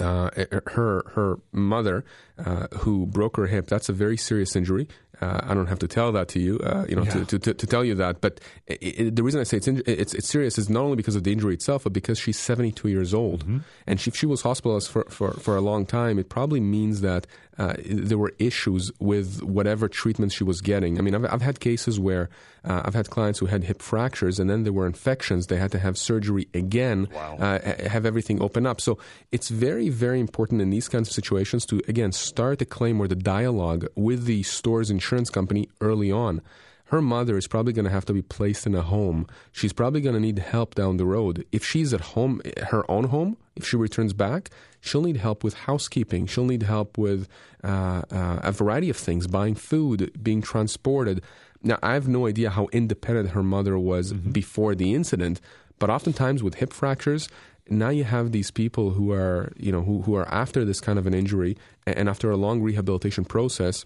[0.00, 0.30] Uh,
[0.66, 2.04] her her mother,
[2.44, 4.88] uh, who broke her hip, that's a very serious injury.
[5.20, 7.24] Uh, I don't have to tell that to you, uh, you know, yeah.
[7.24, 8.20] to, to, to, tell you that.
[8.20, 10.96] But it, it, the reason I say it's, in, it's, it's serious is not only
[10.96, 13.58] because of the injury itself, but because she's 72 years old, mm-hmm.
[13.86, 17.00] and she, if she was hospitalized for, for, for a long time, it probably means
[17.00, 17.26] that
[17.58, 20.98] uh, there were issues with whatever treatment she was getting.
[20.98, 22.28] I mean, I've, I've had cases where
[22.64, 25.46] uh, I've had clients who had hip fractures, and then there were infections.
[25.46, 27.36] They had to have surgery again, wow.
[27.38, 28.80] Uh, have everything open up.
[28.80, 28.98] So
[29.32, 33.08] it's very, very important in these kinds of situations to again start a claim or
[33.08, 36.42] the dialogue with the store's insurance company early on.
[36.86, 39.26] Her mother is probably going to have to be placed in a home.
[39.50, 41.44] She's probably going to need help down the road.
[41.50, 45.54] If she's at home, her own home, if she returns back, she'll need help with
[45.54, 46.26] housekeeping.
[46.26, 47.28] She'll need help with
[47.64, 51.22] uh, uh, a variety of things, buying food, being transported.
[51.60, 54.30] Now, I have no idea how independent her mother was mm-hmm.
[54.30, 55.40] before the incident,
[55.80, 57.28] but oftentimes with hip fractures,
[57.68, 61.00] now you have these people who are, you know, who, who are after this kind
[61.00, 63.84] of an injury and after a long rehabilitation process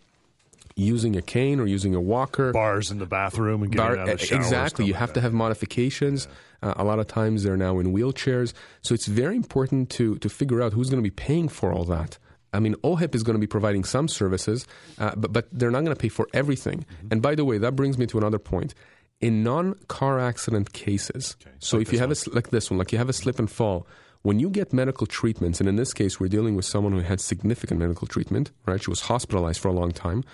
[0.76, 2.52] using a cane or using a walker.
[2.52, 4.38] Bars in the bathroom and getting Bar, out of the shower.
[4.38, 4.86] Exactly.
[4.86, 6.26] You have to have modifications.
[6.62, 6.70] Yeah.
[6.70, 8.52] Uh, a lot of times they're now in wheelchairs.
[8.82, 11.84] So it's very important to, to figure out who's going to be paying for all
[11.84, 12.18] that.
[12.52, 14.66] I mean, OHIP is going to be providing some services,
[14.98, 16.80] uh, but, but they're not going to pay for everything.
[16.80, 17.08] Mm-hmm.
[17.12, 18.74] And by the way, that brings me to another point.
[19.20, 21.54] In non car accident cases, okay.
[21.58, 22.16] so like if you have one.
[22.26, 23.86] a, like this one, like you have a slip and fall,
[24.22, 27.20] when you get medical treatments, and in this case, we're dealing with someone who had
[27.20, 28.82] significant medical treatment, right?
[28.82, 30.24] She was hospitalized for a long time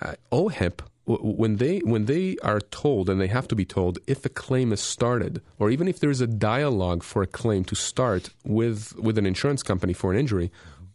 [0.00, 4.24] uh, OHIP, when they when they are told and they have to be told if
[4.24, 7.74] a claim is started or even if there is a dialogue for a claim to
[7.74, 10.50] start with with an insurance company for an injury,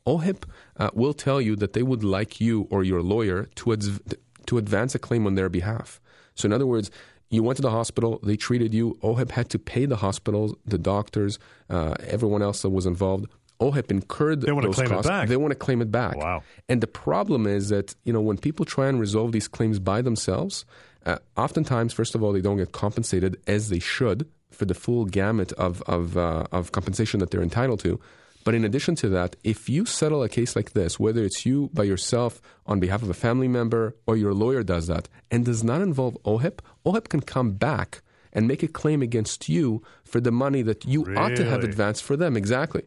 [0.07, 0.45] OHIP
[0.77, 4.01] uh, will tell you that they would like you or your lawyer to adv-
[4.47, 6.01] to advance a claim on their behalf.
[6.33, 6.89] So in other words,
[7.29, 8.97] you went to the hospital, they treated you.
[9.03, 11.37] OHIP had to pay the hospital, the doctors,
[11.69, 13.27] uh, everyone else that was involved
[13.59, 15.07] OHIP incurred they want those to claim costs.
[15.07, 15.27] It back.
[15.27, 16.15] They want to claim it back.
[16.15, 16.43] Wow.
[16.67, 20.01] And the problem is that you know when people try and resolve these claims by
[20.01, 20.65] themselves,
[21.05, 25.05] uh, oftentimes, first of all, they don't get compensated as they should for the full
[25.05, 27.99] gamut of of, uh, of compensation that they're entitled to.
[28.45, 31.69] But in addition to that, if you settle a case like this, whether it's you
[31.73, 35.63] by yourself on behalf of a family member or your lawyer does that, and does
[35.63, 40.31] not involve OHIP, OHIP can come back and make a claim against you for the
[40.31, 41.17] money that you really?
[41.17, 42.37] ought to have advanced for them.
[42.37, 42.83] Exactly.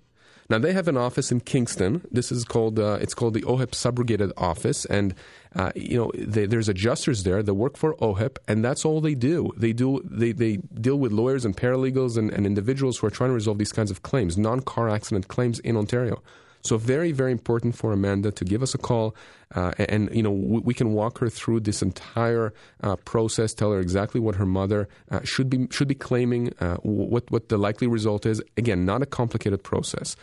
[0.53, 2.03] Now they have an office in Kingston.
[2.11, 5.15] This is called uh, it's called the OHIP subrogated office, and
[5.57, 9.15] uh, you know they, there's adjusters there that work for OHIP, and that's all they
[9.15, 9.51] do.
[9.57, 13.31] They do they, they deal with lawyers and paralegals and, and individuals who are trying
[13.31, 16.23] to resolve these kinds of claims, non car accident claims in Ontario.
[16.61, 19.17] So very, very important for Amanda to give us a call,
[19.55, 23.55] uh, and, you know we, we, can walk her through this entire uh, process.
[23.55, 27.49] Tell her exactly what her mother uh, should be should be claiming, uh, what what
[27.49, 28.43] the likely result is.
[28.59, 30.15] Again, not a complicated process,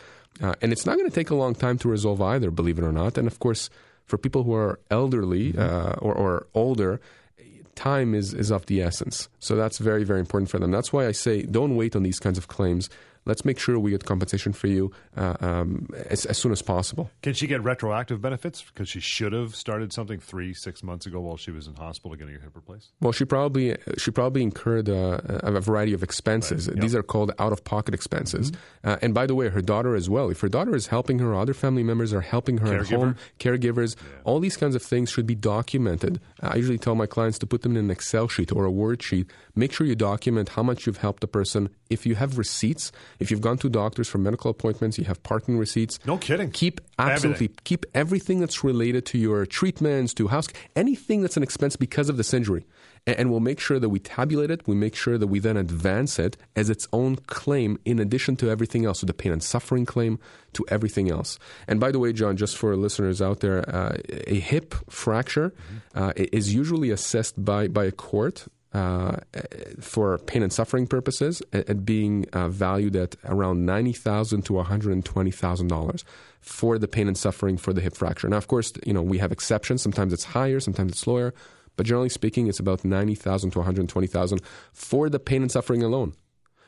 [0.41, 2.51] uh, and it's not going to take a long time to resolve either.
[2.51, 3.69] Believe it or not, and of course,
[4.05, 6.05] for people who are elderly mm-hmm.
[6.05, 6.99] or, or older
[7.75, 9.29] time is, is of the essence.
[9.39, 10.71] So that's very, very important for them.
[10.71, 12.89] That's why I say don't wait on these kinds of claims
[13.25, 17.09] let's make sure we get compensation for you uh, um, as, as, soon as possible.
[17.21, 21.19] Can she get retroactive benefits because she should have started something three, six months ago
[21.19, 22.91] while she was in hospital getting her hip replaced?
[23.01, 26.67] Well, she probably she probably incurred uh, a variety of expenses.
[26.67, 26.77] Right.
[26.77, 26.81] Yep.
[26.81, 28.51] These are called out of pocket expenses.
[28.51, 28.89] Mm-hmm.
[28.89, 30.29] Uh, and by the way, her daughter as well.
[30.29, 32.81] If her daughter is helping her, other family members are helping her Caregiver.
[32.81, 34.21] at home, caregivers, yeah.
[34.23, 36.19] all these kinds of things should be documented.
[36.41, 39.01] I usually tell my clients to put them in an Excel sheet or a Word
[39.03, 39.27] sheet.
[39.55, 41.69] Make sure you document how much you've helped the person.
[41.89, 45.57] If you have receipts, if you've gone to doctors for medical appointments, you have parking
[45.57, 45.99] receipts.
[46.05, 46.51] No kidding.
[46.51, 47.57] Keep absolutely everything.
[47.63, 52.17] keep everything that's related to your treatments, to house, anything that's an expense because of
[52.17, 52.65] this injury.
[53.05, 54.67] And, and we'll make sure that we tabulate it.
[54.67, 58.49] We make sure that we then advance it as its own claim in addition to
[58.49, 60.19] everything else, to the pain and suffering claim,
[60.53, 61.37] to everything else.
[61.67, 66.03] And by the way, John, just for listeners out there, uh, a hip fracture mm-hmm.
[66.03, 69.17] uh, is usually assessed by, by a court uh,
[69.79, 74.65] for pain and suffering purposes at, being uh, valued at around ninety thousand to one
[74.65, 76.05] hundred and twenty thousand dollars
[76.41, 78.29] for the pain and suffering for the hip fracture.
[78.29, 79.81] Now, of course, you know we have exceptions.
[79.81, 81.33] Sometimes it's higher, sometimes it's lower,
[81.77, 85.41] but generally speaking, it's about ninety thousand to one hundred twenty thousand for the pain
[85.41, 86.13] and suffering alone.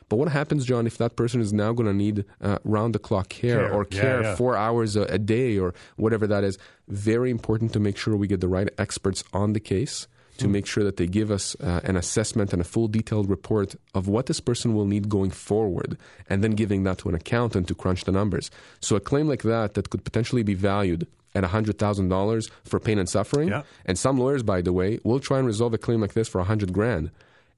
[0.08, 2.98] But what happens, John, if that person is now going to need uh, round the
[2.98, 4.34] clock care, care, or care yeah, yeah.
[4.34, 6.58] four hours a, a, day or whatever that is?
[6.88, 10.66] Very important to make sure we get the right experts on the case to make
[10.66, 14.26] sure that they give us uh, an assessment and a full detailed report of what
[14.26, 18.04] this person will need going forward, and then giving that to an accountant to crunch
[18.04, 18.50] the numbers.
[18.80, 23.08] So a claim like that that could potentially be valued at $100,000 for pain and
[23.08, 23.62] suffering, yeah.
[23.86, 26.38] and some lawyers, by the way, will try and resolve a claim like this for
[26.38, 27.10] 100 grand.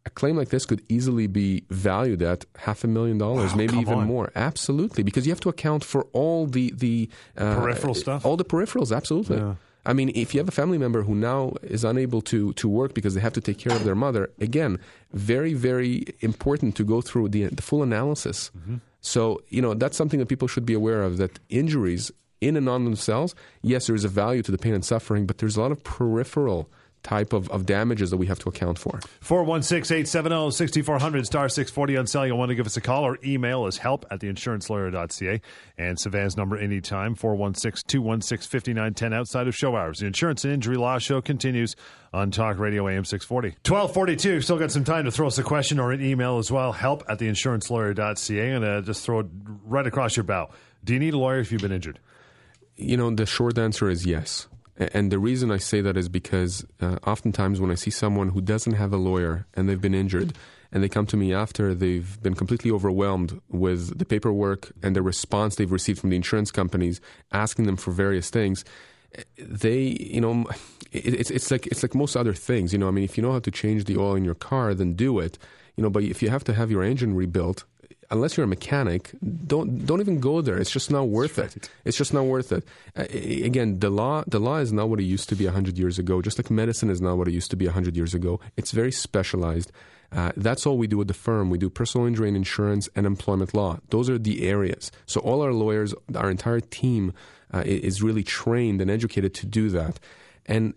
[0.06, 3.76] A claim like this could easily be valued at half a million dollars, wow, maybe
[3.78, 4.06] even on.
[4.06, 4.30] more.
[4.37, 7.08] Absolutely, because you have to account for all the the
[7.38, 8.94] uh, peripheral stuff, all the peripherals.
[8.94, 9.38] Absolutely.
[9.38, 9.54] Yeah.
[9.86, 12.94] I mean, if you have a family member who now is unable to, to work
[12.94, 14.78] because they have to take care of their mother, again,
[15.12, 18.50] very, very important to go through the, the full analysis.
[18.56, 18.76] Mm-hmm.
[19.00, 22.68] So, you know, that's something that people should be aware of that injuries in and
[22.68, 25.60] on themselves, yes, there is a value to the pain and suffering, but there's a
[25.60, 26.68] lot of peripheral
[27.04, 28.98] type of, of damages that we have to account for.
[29.20, 32.26] 416 870 6400 star 640 on cell.
[32.26, 35.40] You'll want to give us a call or email us help at theinsurancelawyer.ca.
[35.78, 40.00] And Savan's number anytime 416 216 5910 outside of show hours.
[40.00, 41.76] The Insurance and Injury Law Show continues
[42.12, 43.48] on Talk Radio AM 640.
[43.68, 44.40] 1242.
[44.40, 46.72] Still got some time to throw us a question or an email as well.
[46.72, 48.50] Help at theinsurancelawyer.ca.
[48.50, 49.26] And uh, just throw it
[49.64, 50.50] right across your bow.
[50.82, 52.00] Do you need a lawyer if you've been injured?
[52.76, 54.48] You know, the short answer is yes.
[54.76, 58.40] And the reason I say that is because uh, oftentimes when I see someone who
[58.40, 60.34] doesn't have a lawyer and they've been injured,
[60.72, 65.02] and they come to me after they've been completely overwhelmed with the paperwork and the
[65.02, 68.64] response they've received from the insurance companies asking them for various things,
[69.38, 70.44] they, you know,
[70.90, 72.72] it's it's like it's like most other things.
[72.72, 74.74] You know, I mean, if you know how to change the oil in your car,
[74.74, 75.38] then do it.
[75.76, 77.64] You know, but if you have to have your engine rebuilt,
[78.10, 79.10] unless you're a mechanic,
[79.46, 80.58] don't don't even go there.
[80.58, 81.68] It's just not worth it.
[81.84, 82.64] It's just not worth it.
[82.96, 85.98] Uh, again, the law the law is not what it used to be hundred years
[85.98, 86.22] ago.
[86.22, 88.40] Just like medicine is not what it used to be hundred years ago.
[88.56, 89.72] It's very specialized.
[90.12, 91.50] Uh, that's all we do at the firm.
[91.50, 93.80] We do personal injury and insurance and employment law.
[93.90, 94.92] Those are the areas.
[95.06, 97.12] So all our lawyers, our entire team,
[97.52, 99.98] uh, is really trained and educated to do that.
[100.46, 100.74] And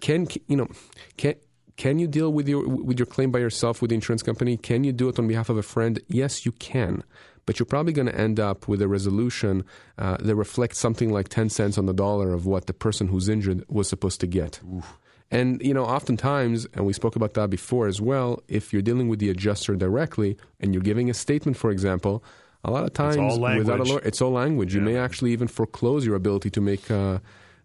[0.00, 0.68] can you know
[1.16, 1.34] can
[1.76, 4.56] can you deal with your with your claim by yourself with the insurance company?
[4.56, 6.00] Can you do it on behalf of a friend?
[6.08, 7.04] Yes, you can.
[7.44, 9.64] But you're probably going to end up with a resolution
[9.98, 13.28] uh, that reflects something like 10 cents on the dollar of what the person who's
[13.28, 14.60] injured was supposed to get.
[14.74, 14.98] Oof.
[15.30, 19.08] And, you know, oftentimes, and we spoke about that before as well, if you're dealing
[19.08, 22.24] with the adjuster directly and you're giving a statement, for example,
[22.64, 24.74] a lot of times without a lawyer, it's all language.
[24.74, 24.80] Yeah.
[24.80, 27.18] You may actually even foreclose your ability to make uh,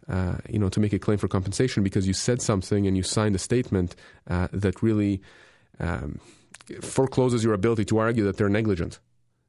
[0.08, 3.04] uh, you know, to make a claim for compensation because you said something and you
[3.04, 3.96] signed a statement
[4.30, 5.22] uh, that really
[5.80, 6.20] um,
[6.82, 9.00] forecloses your ability to argue that they're negligent.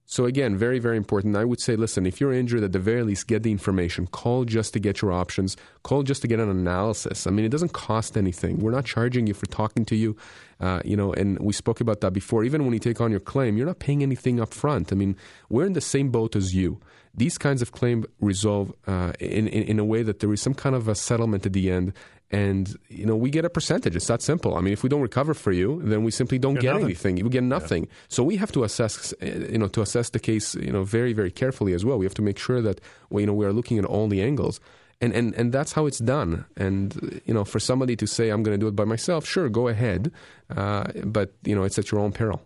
[0.05, 1.37] So again, very, very important.
[1.37, 4.07] I would say, listen, if you're injured, at the very least, get the information.
[4.09, 5.57] Call just to get your options.
[5.85, 7.27] Call just to get an analysis.
[7.27, 8.59] I mean, it doesn't cost anything.
[8.59, 10.15] We're not charging you for talking to you.
[10.61, 12.45] Uh, you know, and we spoke about that before.
[12.45, 14.93] Even when you take on your claim, you're not paying anything up front.
[14.93, 15.17] I mean,
[15.49, 16.79] we're in the same boat as you.
[17.15, 20.55] These kinds of claims resolve uh, in, in, in a way that there is some
[20.55, 21.93] kind of a settlement at the end
[22.33, 23.95] and you know we get a percentage.
[23.95, 24.57] It's that simple.
[24.57, 27.17] I mean, if we don't recover for you, then we simply don't Get get, anything.
[27.17, 27.89] We get nothing.
[28.09, 31.13] So we have to assess, uh, you know, to assess the case, you know, very
[31.13, 31.99] very carefully as well.
[31.99, 34.59] We have to make sure that you know we are looking at all the angles.
[35.01, 36.45] And, and, and that's how it's done.
[36.57, 39.49] And you know, for somebody to say I'm going to do it by myself, sure,
[39.49, 40.13] go ahead,
[40.57, 42.41] uh, but you know, it's at your own peril.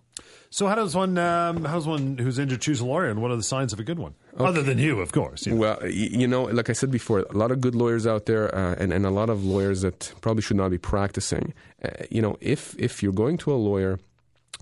[0.51, 3.31] So how does one um, how does one who's injured choose a lawyer, and what
[3.31, 4.15] are the signs of a good one?
[4.39, 5.47] Other than you, of course.
[5.47, 5.61] you know.
[5.61, 8.75] Well, you know, like I said before, a lot of good lawyers out there, uh,
[8.79, 11.55] and, and a lot of lawyers that probably should not be practicing.
[11.85, 13.99] Uh, you know, if if you're going to a lawyer,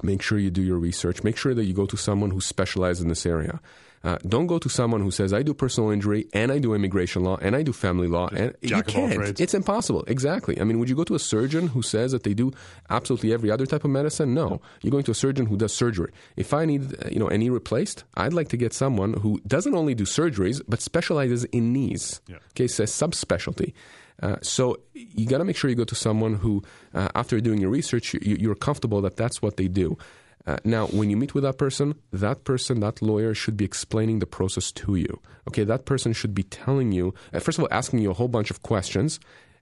[0.02, 1.22] make sure you do your research.
[1.22, 3.60] Make sure that you go to someone who specializes in this area.
[4.02, 7.24] Uh, don't go to someone who says I do personal injury and I do immigration
[7.24, 9.40] law and I do family law and you jack of all can't.
[9.40, 10.04] It's impossible.
[10.06, 10.60] Exactly.
[10.60, 12.52] I mean, would you go to a surgeon who says that they do
[12.90, 14.34] absolutely every other type of medicine?
[14.34, 14.60] No.
[14.82, 16.12] You're going to a surgeon who does surgery.
[16.36, 19.40] If I need, uh, you know, a knee replaced, I'd like to get someone who
[19.46, 22.20] doesn't only do surgeries but specializes in knees.
[22.28, 22.36] Yeah.
[22.50, 23.72] Okay, so subspecialty.
[24.22, 26.62] Uh, so you got to make sure you go to someone who,
[26.94, 29.96] uh, after doing your research, you, you're comfortable that that's what they do.
[30.46, 34.18] Uh, now, when you meet with that person, that person, that lawyer should be explaining
[34.18, 35.20] the process to you.
[35.48, 38.28] Okay, that person should be telling you, uh, first of all, asking you a whole
[38.28, 39.18] bunch of questions,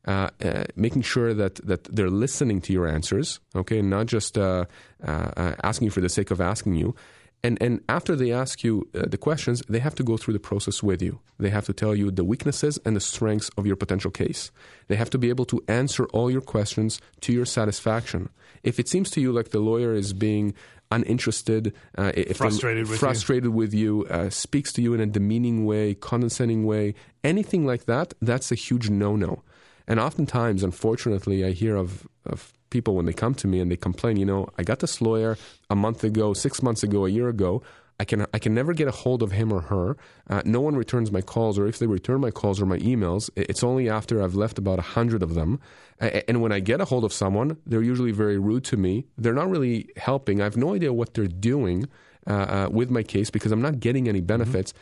[0.09, 4.65] uh, uh, making sure that, that they're listening to your answers, okay, not just uh,
[5.05, 6.95] uh, asking you for the sake of asking you.
[7.45, 10.41] And, and after they ask you uh, the questions, they have to go through the
[10.41, 11.19] process with you.
[11.39, 14.53] They have to tell you the weaknesses and the strengths of your potential case.
[14.87, 18.29] They have to be able to answer all your questions to your satisfaction.
[18.63, 20.55] If it seems to you like the lawyer is being
[20.93, 22.97] uninterested, uh, Frustrated with you.
[22.99, 27.87] frustrated with you, uh, speaks to you in a demeaning way, condescending way, anything like
[27.87, 29.43] that, that's a huge no no.
[29.89, 33.77] And oftentimes, unfortunately, I hear of, of people when they come to me and they
[33.77, 35.39] complain, you know, I got this lawyer
[35.71, 37.63] a month ago, six months ago, a year ago.
[38.01, 39.97] I can, I can never get a hold of him or her.
[40.29, 43.31] Uh, no one returns my calls, or if they return my calls or my emails,
[43.37, 45.61] it's only after I've left about a hundred of them.
[46.01, 49.07] And when I get a hold of someone, they're usually very rude to me.
[49.17, 50.41] They're not really helping.
[50.41, 51.87] I have no idea what they're doing
[52.27, 54.75] uh, uh, with my case because I'm not getting any benefits.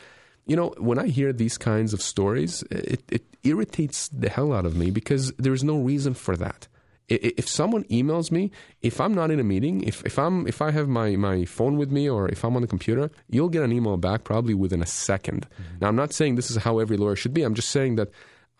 [0.47, 4.65] You know, when I hear these kinds of stories, it, it irritates the hell out
[4.65, 6.67] of me because there's no reason for that.
[7.09, 10.71] If someone emails me, if I'm not in a meeting, if, if I'm if I
[10.71, 13.71] have my, my phone with me or if I'm on the computer, you'll get an
[13.73, 15.43] email back probably within a 2nd
[15.81, 17.43] Now I'm not saying this is how every lawyer should be.
[17.43, 18.09] I'm just saying that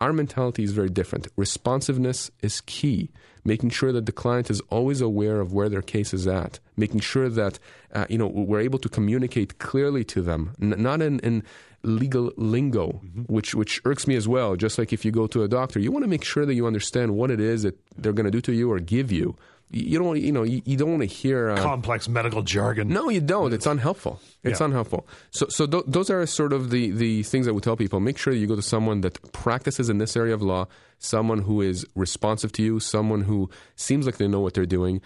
[0.02, 1.28] our mentality is very different.
[1.36, 3.10] Responsiveness is key.
[3.44, 6.58] Making sure that the client is always aware of where their case is at.
[6.76, 7.58] Making sure that
[7.94, 11.42] uh, you know we're able to communicate clearly to them, N- not in, in
[11.82, 14.56] legal lingo, which which irks me as well.
[14.56, 16.66] Just like if you go to a doctor, you want to make sure that you
[16.66, 19.36] understand what it is that they're going to do to you or give you.
[19.74, 22.88] You don't want- you know you, you don't want to hear uh, Complex medical jargon.
[22.88, 23.54] no, you don't.
[23.54, 24.20] It's unhelpful.
[24.44, 24.66] It's Yeah.
[24.66, 25.06] unhelpful.
[25.30, 27.98] So, so th- those are sort of the, the things I would tell people.
[27.98, 30.66] Make sure you go to someone that practices in this area of law,
[30.98, 35.00] someone who is responsive to you, someone who seems like they know what they're doing.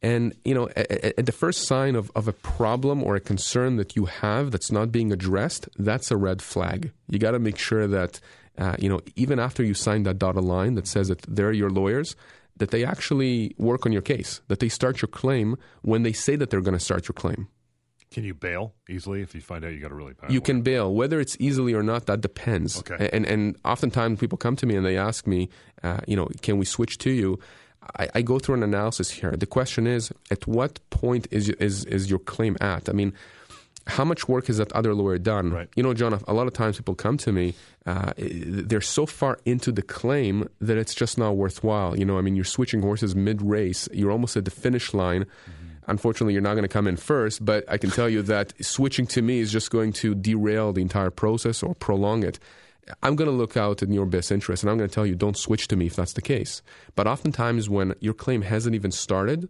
[0.00, 3.96] And, you know, at, the first sign of, of a problem or a concern that
[3.96, 6.92] you have that's not being addressed, that's a red flag.
[7.08, 8.20] You got to make sure that,
[8.56, 11.70] uh, you know, even after you sign that dotted line that says that they're your
[11.70, 12.14] lawyers,
[12.58, 16.36] that they actually work on your case, that they start your claim when they say
[16.36, 17.48] that they're going to start your claim.
[18.10, 20.62] Can you bail easily if you find out you got a really bad You can
[20.62, 20.94] bail.
[20.94, 22.78] Whether it's easily or not, that depends.
[22.78, 23.10] Okay.
[23.12, 25.50] And and oftentimes people come to me and they ask me,
[25.82, 27.38] uh, you know, can we switch to you?
[27.96, 29.32] I, I go through an analysis here.
[29.32, 32.88] The question is, at what point is is is your claim at?
[32.88, 33.12] I mean,
[33.86, 35.50] how much work has that other lawyer done?
[35.50, 35.68] Right.
[35.74, 37.54] You know, John, a lot of times people come to me,
[37.86, 41.98] uh, they're so far into the claim that it's just not worthwhile.
[41.98, 45.24] You know, I mean, you're switching horses mid race, you're almost at the finish line.
[45.86, 49.06] Unfortunately, you're not going to come in first, but I can tell you that switching
[49.06, 52.38] to me is just going to derail the entire process or prolong it.
[53.02, 55.14] I'm going to look out in your best interest and I'm going to tell you
[55.14, 56.62] don't switch to me if that's the case.
[56.94, 59.48] But oftentimes, when your claim hasn't even started,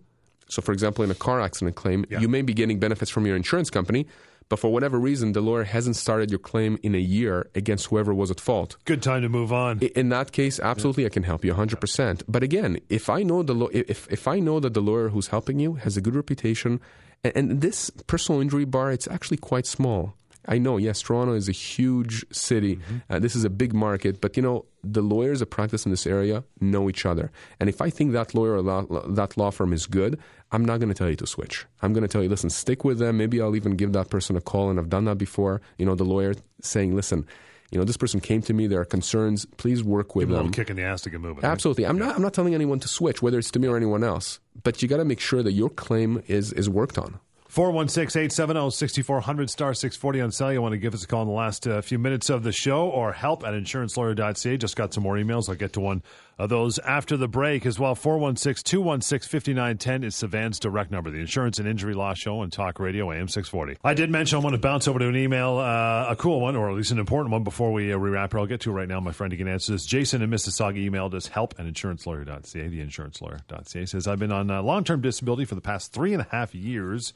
[0.48, 2.20] so for example, in a car accident claim, Yeah.
[2.20, 4.06] you may be getting benefits from your insurance company,
[4.48, 8.14] but for whatever reason, the lawyer hasn't started your claim in a year against whoever
[8.14, 8.76] was at fault.
[8.86, 9.80] Good time to move on.
[9.80, 12.22] In that case, absolutely, I can help you 100%.
[12.26, 15.58] But again, if I know the if if I know that the lawyer who's helping
[15.60, 16.80] you has a good reputation,
[17.22, 20.14] and, and this personal injury bar, it's actually quite small.
[20.48, 22.78] I know, yes, Toronto is a huge city.
[23.10, 26.06] Uh, this is a big market, but you know, the lawyers that practice in this
[26.06, 27.30] area know each other.
[27.60, 30.18] And if I think that lawyer or law, that law firm is good,
[30.50, 31.66] I'm not going to tell you to switch.
[31.82, 33.18] I'm going to tell you, listen, stick with them.
[33.18, 35.60] Maybe I'll even give that person a call, and I've done that before.
[35.78, 37.26] You know, the lawyer saying, listen,
[37.70, 38.66] you know, this person came to me.
[38.66, 39.44] There are concerns.
[39.58, 40.52] Please work with Give 'em a them.
[40.52, 41.42] Kicking the ass to get moving.
[41.42, 41.50] right?
[41.52, 41.84] Absolutely.
[41.84, 42.16] I'm not.
[42.16, 44.40] I'm not telling anyone to switch, whether it's to me or anyone else.
[44.62, 47.20] But you got to make sure that your claim is is worked on.
[47.58, 50.52] 416 870 6400 star 640 on cell.
[50.52, 52.52] You want to give us a call in the last uh, few minutes of the
[52.52, 54.56] show or help at insurancelawyer.ca.
[54.58, 55.48] Just got some more emails.
[55.48, 56.04] I'll get to one
[56.38, 57.96] of those after the break as well.
[57.96, 62.78] 416 216 5910 is Savan's direct number, the Insurance and Injury Law Show on Talk
[62.78, 63.80] Radio AM 640.
[63.82, 66.54] I did mention I want to bounce over to an email, uh, a cool one,
[66.54, 68.38] or at least an important one before we, uh, we wrap it.
[68.38, 69.00] I'll get to it right now.
[69.00, 69.84] My friend, you can answer this.
[69.84, 72.68] Jason in Mississauga emailed us help at insurancelawyer.ca.
[72.68, 76.22] The insurancelawyer.ca says, I've been on uh, long term disability for the past three and
[76.22, 77.12] a half years.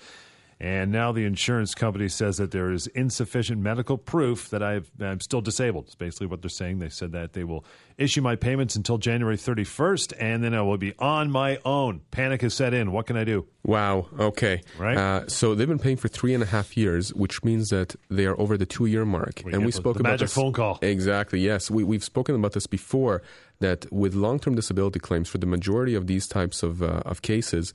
[0.62, 5.18] And now the insurance company says that there is insufficient medical proof that i am
[5.18, 5.86] still disabled.
[5.86, 6.78] It's basically what they're saying.
[6.78, 7.64] They said that they will
[7.98, 12.02] issue my payments until January 31st, and then I will be on my own.
[12.12, 12.92] Panic has set in.
[12.92, 13.44] What can I do?
[13.64, 14.06] Wow.
[14.16, 14.62] Okay.
[14.78, 14.96] Right.
[14.96, 18.26] Uh, so they've been paying for three and a half years, which means that they
[18.26, 19.42] are over the two-year mark.
[19.44, 20.34] We and we the, spoke the about magic this.
[20.34, 20.78] phone call.
[20.80, 21.40] Exactly.
[21.40, 23.20] Yes, we, we've spoken about this before.
[23.58, 27.72] That with long-term disability claims, for the majority of these types of uh, of cases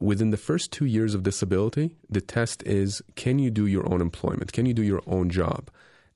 [0.00, 4.00] Within the first two years of disability, the test is can you do your own
[4.00, 4.52] employment?
[4.52, 5.70] Can you do your own job?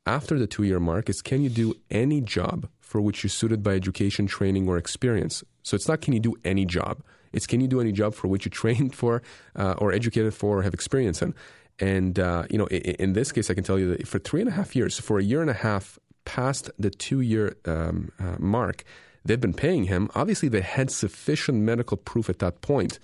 [0.07, 3.63] After the two year mark, is can you do any job for which you're suited
[3.63, 5.45] by education, training, or experience?
[5.63, 7.03] So it's not can you do any job.
[7.33, 9.23] It's can you do any job for which you're trained for,
[9.57, 11.35] uh, or educated for, or have experience in.
[11.79, 14.41] And uh, you know, in, in, this case, I can tell you that for three
[14.41, 18.13] and a half years, for a year and a half past the two year um,
[18.19, 18.85] uh, mark,
[19.25, 20.11] they've been paying him.
[20.15, 22.99] Obviously, they had sufficient medical proof at that point.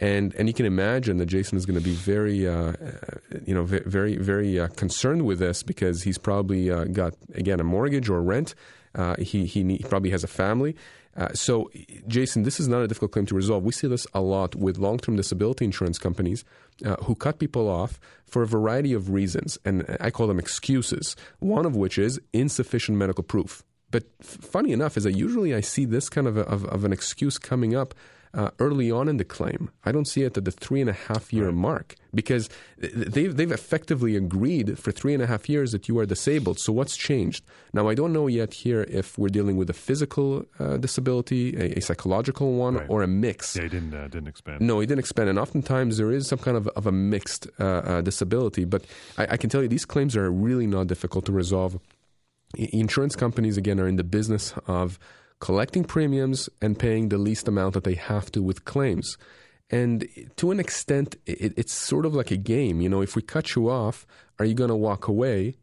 [0.00, 2.72] And and you can imagine that Jason is going to be very, uh,
[3.44, 7.64] you know, very very uh, concerned with this because he's probably uh, got again a
[7.64, 8.54] mortgage or rent.
[8.94, 10.74] Uh, he, he, he probably has a family.
[11.16, 11.70] Uh, so,
[12.06, 13.64] Jason, this is not a difficult claim to resolve.
[13.64, 16.44] We see this a lot with long term disability insurance companies
[16.84, 19.58] uh, who cut people off for a variety of reasons.
[19.64, 23.64] And I call them excuses, one of which is insufficient medical proof.
[23.90, 26.92] But funny enough, is that usually I see this kind of, a, of, of, an
[26.92, 27.94] excuse coming up
[28.34, 29.70] uh, early on in the claim.
[29.84, 31.54] I don't see it at the three and a half year right.
[31.54, 36.06] mark because they've, they've effectively agreed for three and a half years that you are
[36.06, 36.58] disabled.
[36.58, 37.44] So what's changed?
[37.72, 41.78] Now, I don't know yet here if we're dealing with a physical uh, disability, a,
[41.78, 42.86] a, psychological one, right.
[42.88, 43.56] or a mix.
[43.56, 44.60] Yeah, he didn't, uh, didn't expand.
[44.60, 45.30] No, he didn't expand.
[45.30, 48.64] And oftentimes there is some kind of, of a mixed uh, uh, disability.
[48.64, 48.84] But
[49.16, 51.78] I, I can tell you these claims are really not difficult to resolve
[52.56, 54.98] insurance companies again are in the business of
[55.40, 59.16] collecting premiums and paying the least amount that they have to with claims.
[59.70, 62.80] And to an extent, it, it's sort of like a game.
[62.80, 64.06] You know, if we cut you off,
[64.38, 65.56] are you going to walk away?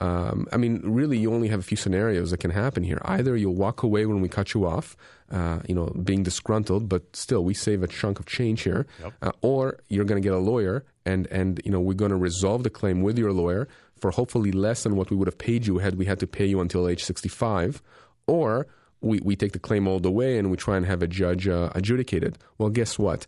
[0.00, 3.00] Um, I mean, really, you only have a few scenarios that can happen here.
[3.04, 4.96] Either you'll walk away when we cut you off,
[5.30, 9.12] uh, you know, being disgruntled, but still, we save a chunk of change here, yep.
[9.22, 12.16] uh, or you're going to get a lawyer, and and you know, we're going to
[12.16, 13.68] resolve the claim with your lawyer
[14.02, 16.44] for hopefully less than what we would have paid you had we had to pay
[16.44, 17.80] you until age 65,
[18.26, 18.66] or
[19.00, 21.46] we, we take the claim all the way and we try and have a judge
[21.46, 22.36] uh, adjudicate it.
[22.58, 23.26] Well, guess what?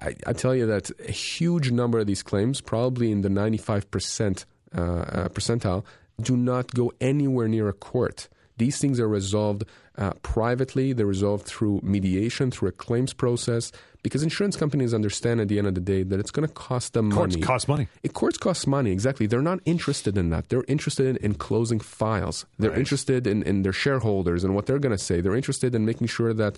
[0.00, 4.44] I, I, tell you that a huge number of these claims, probably in the 95%
[4.76, 5.84] uh, uh, percentile,
[6.20, 8.28] do not go anywhere near a court.
[8.58, 9.64] These things are resolved
[9.96, 13.72] uh, privately, they're resolved through mediation, through a claims process,
[14.06, 16.92] because insurance companies understand at the end of the day that it's going to cost
[16.92, 17.16] them money.
[17.16, 17.46] courts money.
[17.46, 17.88] Cost money.
[18.04, 19.26] It courts cost money, exactly.
[19.26, 20.48] They're not interested in that.
[20.48, 22.46] They're interested in, in closing files.
[22.56, 22.78] They're right.
[22.78, 25.20] interested in, in their shareholders and what they're going to say.
[25.20, 26.56] They're interested in making sure that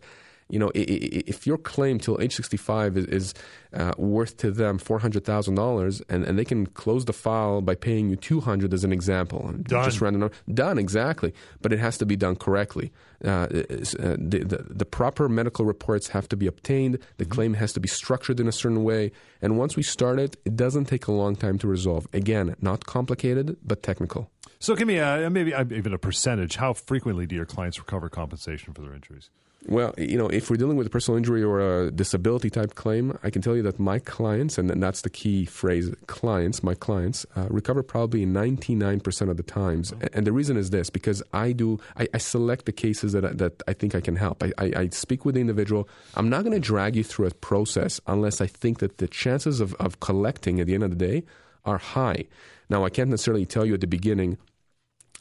[0.48, 3.34] you know, if your claim till age 65 is, is
[3.74, 8.16] uh, worth to them $400,000 and, and they can close the file by paying you
[8.16, 9.52] 200 as an example.
[9.62, 9.84] Done.
[9.84, 10.30] Just random.
[10.52, 11.34] Done, exactly.
[11.60, 12.92] But it has to be done correctly.
[13.22, 16.98] Uh, uh, the, the, the, proper medical reports have to be obtained.
[17.16, 17.32] The mm-hmm.
[17.32, 19.10] claim has to be structured in a certain way.
[19.42, 22.06] And once we start it, it doesn't take a long time to resolve.
[22.12, 24.30] Again, not complicated, but technical.
[24.60, 26.56] So give me a, maybe even a percentage.
[26.56, 29.30] How frequently do your clients recover compensation for their injuries?
[29.66, 33.18] Well, you know, if we're dealing with a personal injury or a disability type claim,
[33.24, 37.26] I can tell you that my clients, and that's the key phrase, clients, my clients,
[37.36, 39.92] uh, recover probably 99% of the times.
[39.92, 40.06] Oh.
[40.12, 43.32] And the reason is this, because I do, I, I select the cases that, I,
[43.32, 44.42] that I think I can help.
[44.44, 45.88] I, I, I speak with the individual.
[46.14, 49.60] I'm not going to drag you through a process unless I think that the chances
[49.60, 51.24] of, of collecting at the end of the day
[51.64, 52.24] are high.
[52.70, 54.38] Now, I can't necessarily tell you at the beginning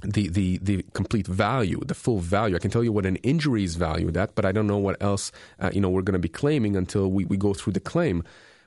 [0.04, 2.56] the, the, the complete value, the full value.
[2.56, 5.02] I can tell you what an injury is valued at, but I don't know what
[5.02, 7.80] else uh, you know we're going to be claiming until we, we go through the
[7.80, 8.24] claim.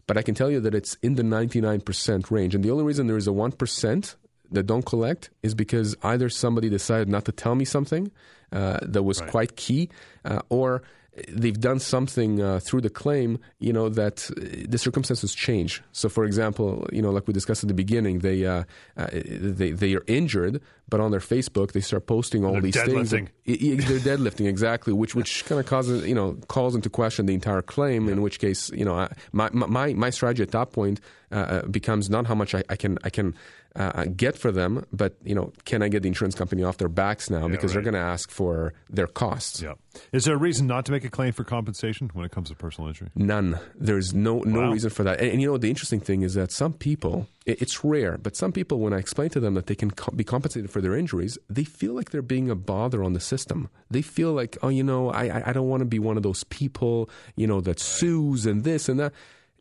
[0.07, 2.55] But I can tell you that it's in the 99% range.
[2.55, 4.15] And the only reason there is a 1%
[4.51, 8.11] that don't collect is because either somebody decided not to tell me something
[8.51, 9.31] uh, that was right.
[9.31, 9.89] quite key,
[10.25, 10.83] uh, or
[11.29, 15.83] they've done something uh, through the claim, you know, that uh, the circumstances change.
[15.93, 18.65] So, for example, you know, like we discussed at the beginning, they uh,
[18.97, 22.77] uh, they they are injured, but on their Facebook they start posting all They're these
[22.77, 23.29] deadlifting.
[23.45, 23.87] things.
[24.05, 27.63] They're deadlifting exactly, which which kind of causes you know calls into question the entire
[27.63, 28.09] claim.
[28.09, 31.01] In which case, you know, my my my strategy at that point
[31.33, 33.35] uh, uh, becomes not how much I, I can I can
[33.77, 36.89] uh, get for them, but you know, can I get the insurance company off their
[36.89, 39.63] backs now because they're going to ask for their costs.
[39.63, 39.75] Yeah.
[40.13, 42.55] Is there a reason not to make a claim for compensation when it comes to
[42.57, 43.11] personal injury?
[43.15, 43.59] None.
[43.77, 44.73] There's no no Wow.
[44.73, 45.21] reason for that.
[45.21, 48.35] And, and you know the interesting thing is that some people, it- it's rare, but
[48.37, 50.97] some people, when I explain to them that they can co- be compensated for their
[50.97, 53.69] injuries, they feel like they're being a bother on the system.
[53.91, 56.23] They feel like, oh, you know, I I- I don't want to be one of
[56.25, 59.13] those people, you know, that sues and this and that.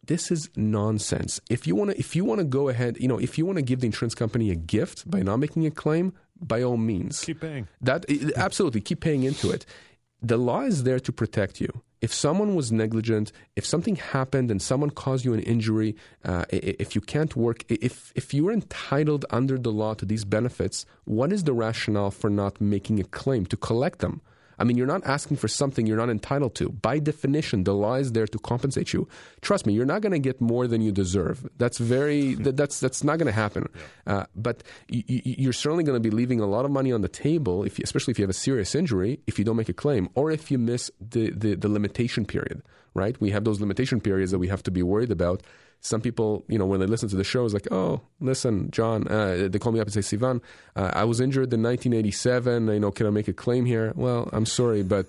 [0.10, 1.40] This is nonsense.
[1.52, 3.58] If you want to, if you want to go ahead, you know, if you want
[3.58, 7.24] to give the insurance company a gift by not making a claim, by all means,
[7.24, 7.68] Keep paying.
[7.88, 8.06] that
[8.36, 9.68] absolutely keep paying into it.
[10.32, 11.70] The law is there to protect you.
[12.02, 15.96] If someone was negligent, if something happened and someone caused you an injury,
[16.26, 20.78] uh, if you can't work, if if you're entitled under the law to these benefits,
[21.06, 24.22] what is the rationale for not making a claim to collect them?
[24.60, 26.70] I mean, you're not asking for something you're not entitled to.
[26.70, 29.08] By definition, the law is there to compensate you.
[29.42, 31.48] Trust me, you're not going to get more than you deserve.
[31.58, 33.70] That's very that, that's that's not going to happen.
[34.06, 37.02] Uh, but y- y- you're certainly going to be leaving a lot of money on
[37.02, 39.70] the table, if you, especially if you have a serious injury, if you don't make
[39.70, 42.62] a claim, or if you miss the, the the limitation period.
[42.94, 43.20] Right?
[43.22, 45.42] We have those limitation periods that we have to be worried about.
[45.82, 49.08] Some people, you know, when they listen to the show, is like, oh, listen, John.
[49.08, 50.42] Uh, they call me up and say, Savan,
[50.76, 52.68] uh, I was injured in 1987.
[52.68, 53.94] You know, can I make a claim here?
[53.96, 55.08] Well, I'm sorry, but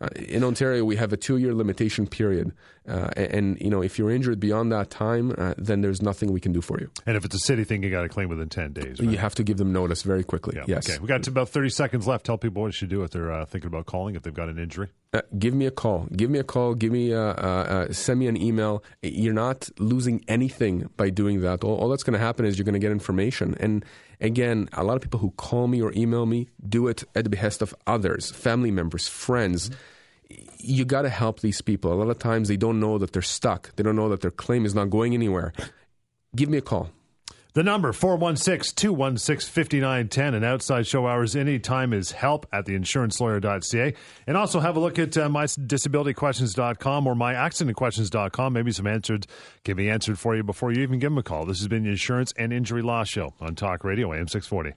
[0.00, 2.52] uh, in Ontario, we have a two-year limitation period,
[2.86, 6.40] uh, and, you know, if you're injured beyond that time, uh, then there's nothing we
[6.40, 6.90] can do for you.
[7.06, 9.00] And if it's a city thing, you got to claim within 10 days.
[9.00, 9.08] Right?
[9.08, 10.56] You have to give them notice very quickly.
[10.56, 10.64] Yeah.
[10.66, 10.88] Yes.
[10.88, 10.98] Okay.
[10.98, 12.26] We got to about 30 seconds left.
[12.26, 14.50] Tell people what they should do if they're uh, thinking about calling, if they've got
[14.50, 14.88] an injury.
[15.14, 16.06] Uh, give me a call.
[16.14, 16.74] Give me a call.
[16.74, 18.84] Give me a, uh, send me an email.
[19.02, 21.64] You're not losing anything by doing that.
[21.64, 23.56] All, all that's going to happen is you're going to get information.
[23.58, 23.82] And
[24.20, 27.30] again, a lot of people who call me or email me do it at the
[27.30, 29.70] behest of others, family members, friends.
[30.58, 31.92] You got to help these people.
[31.92, 33.74] A lot of times they don't know that they're stuck.
[33.76, 35.52] They don't know that their claim is not going anywhere.
[36.34, 36.90] Give me a call.
[37.56, 43.94] The number 416-216-5910 and outside show hours anytime is help at theinsurancelawyer.ca.
[44.26, 48.52] And also have a look at uh, mydisabilityquestions.com or myaccidentquestions.com.
[48.52, 49.26] Maybe some answered
[49.64, 51.46] can be answered for you before you even give them a call.
[51.46, 54.74] This has been the Insurance and Injury Law Show on Talk Radio AM 640.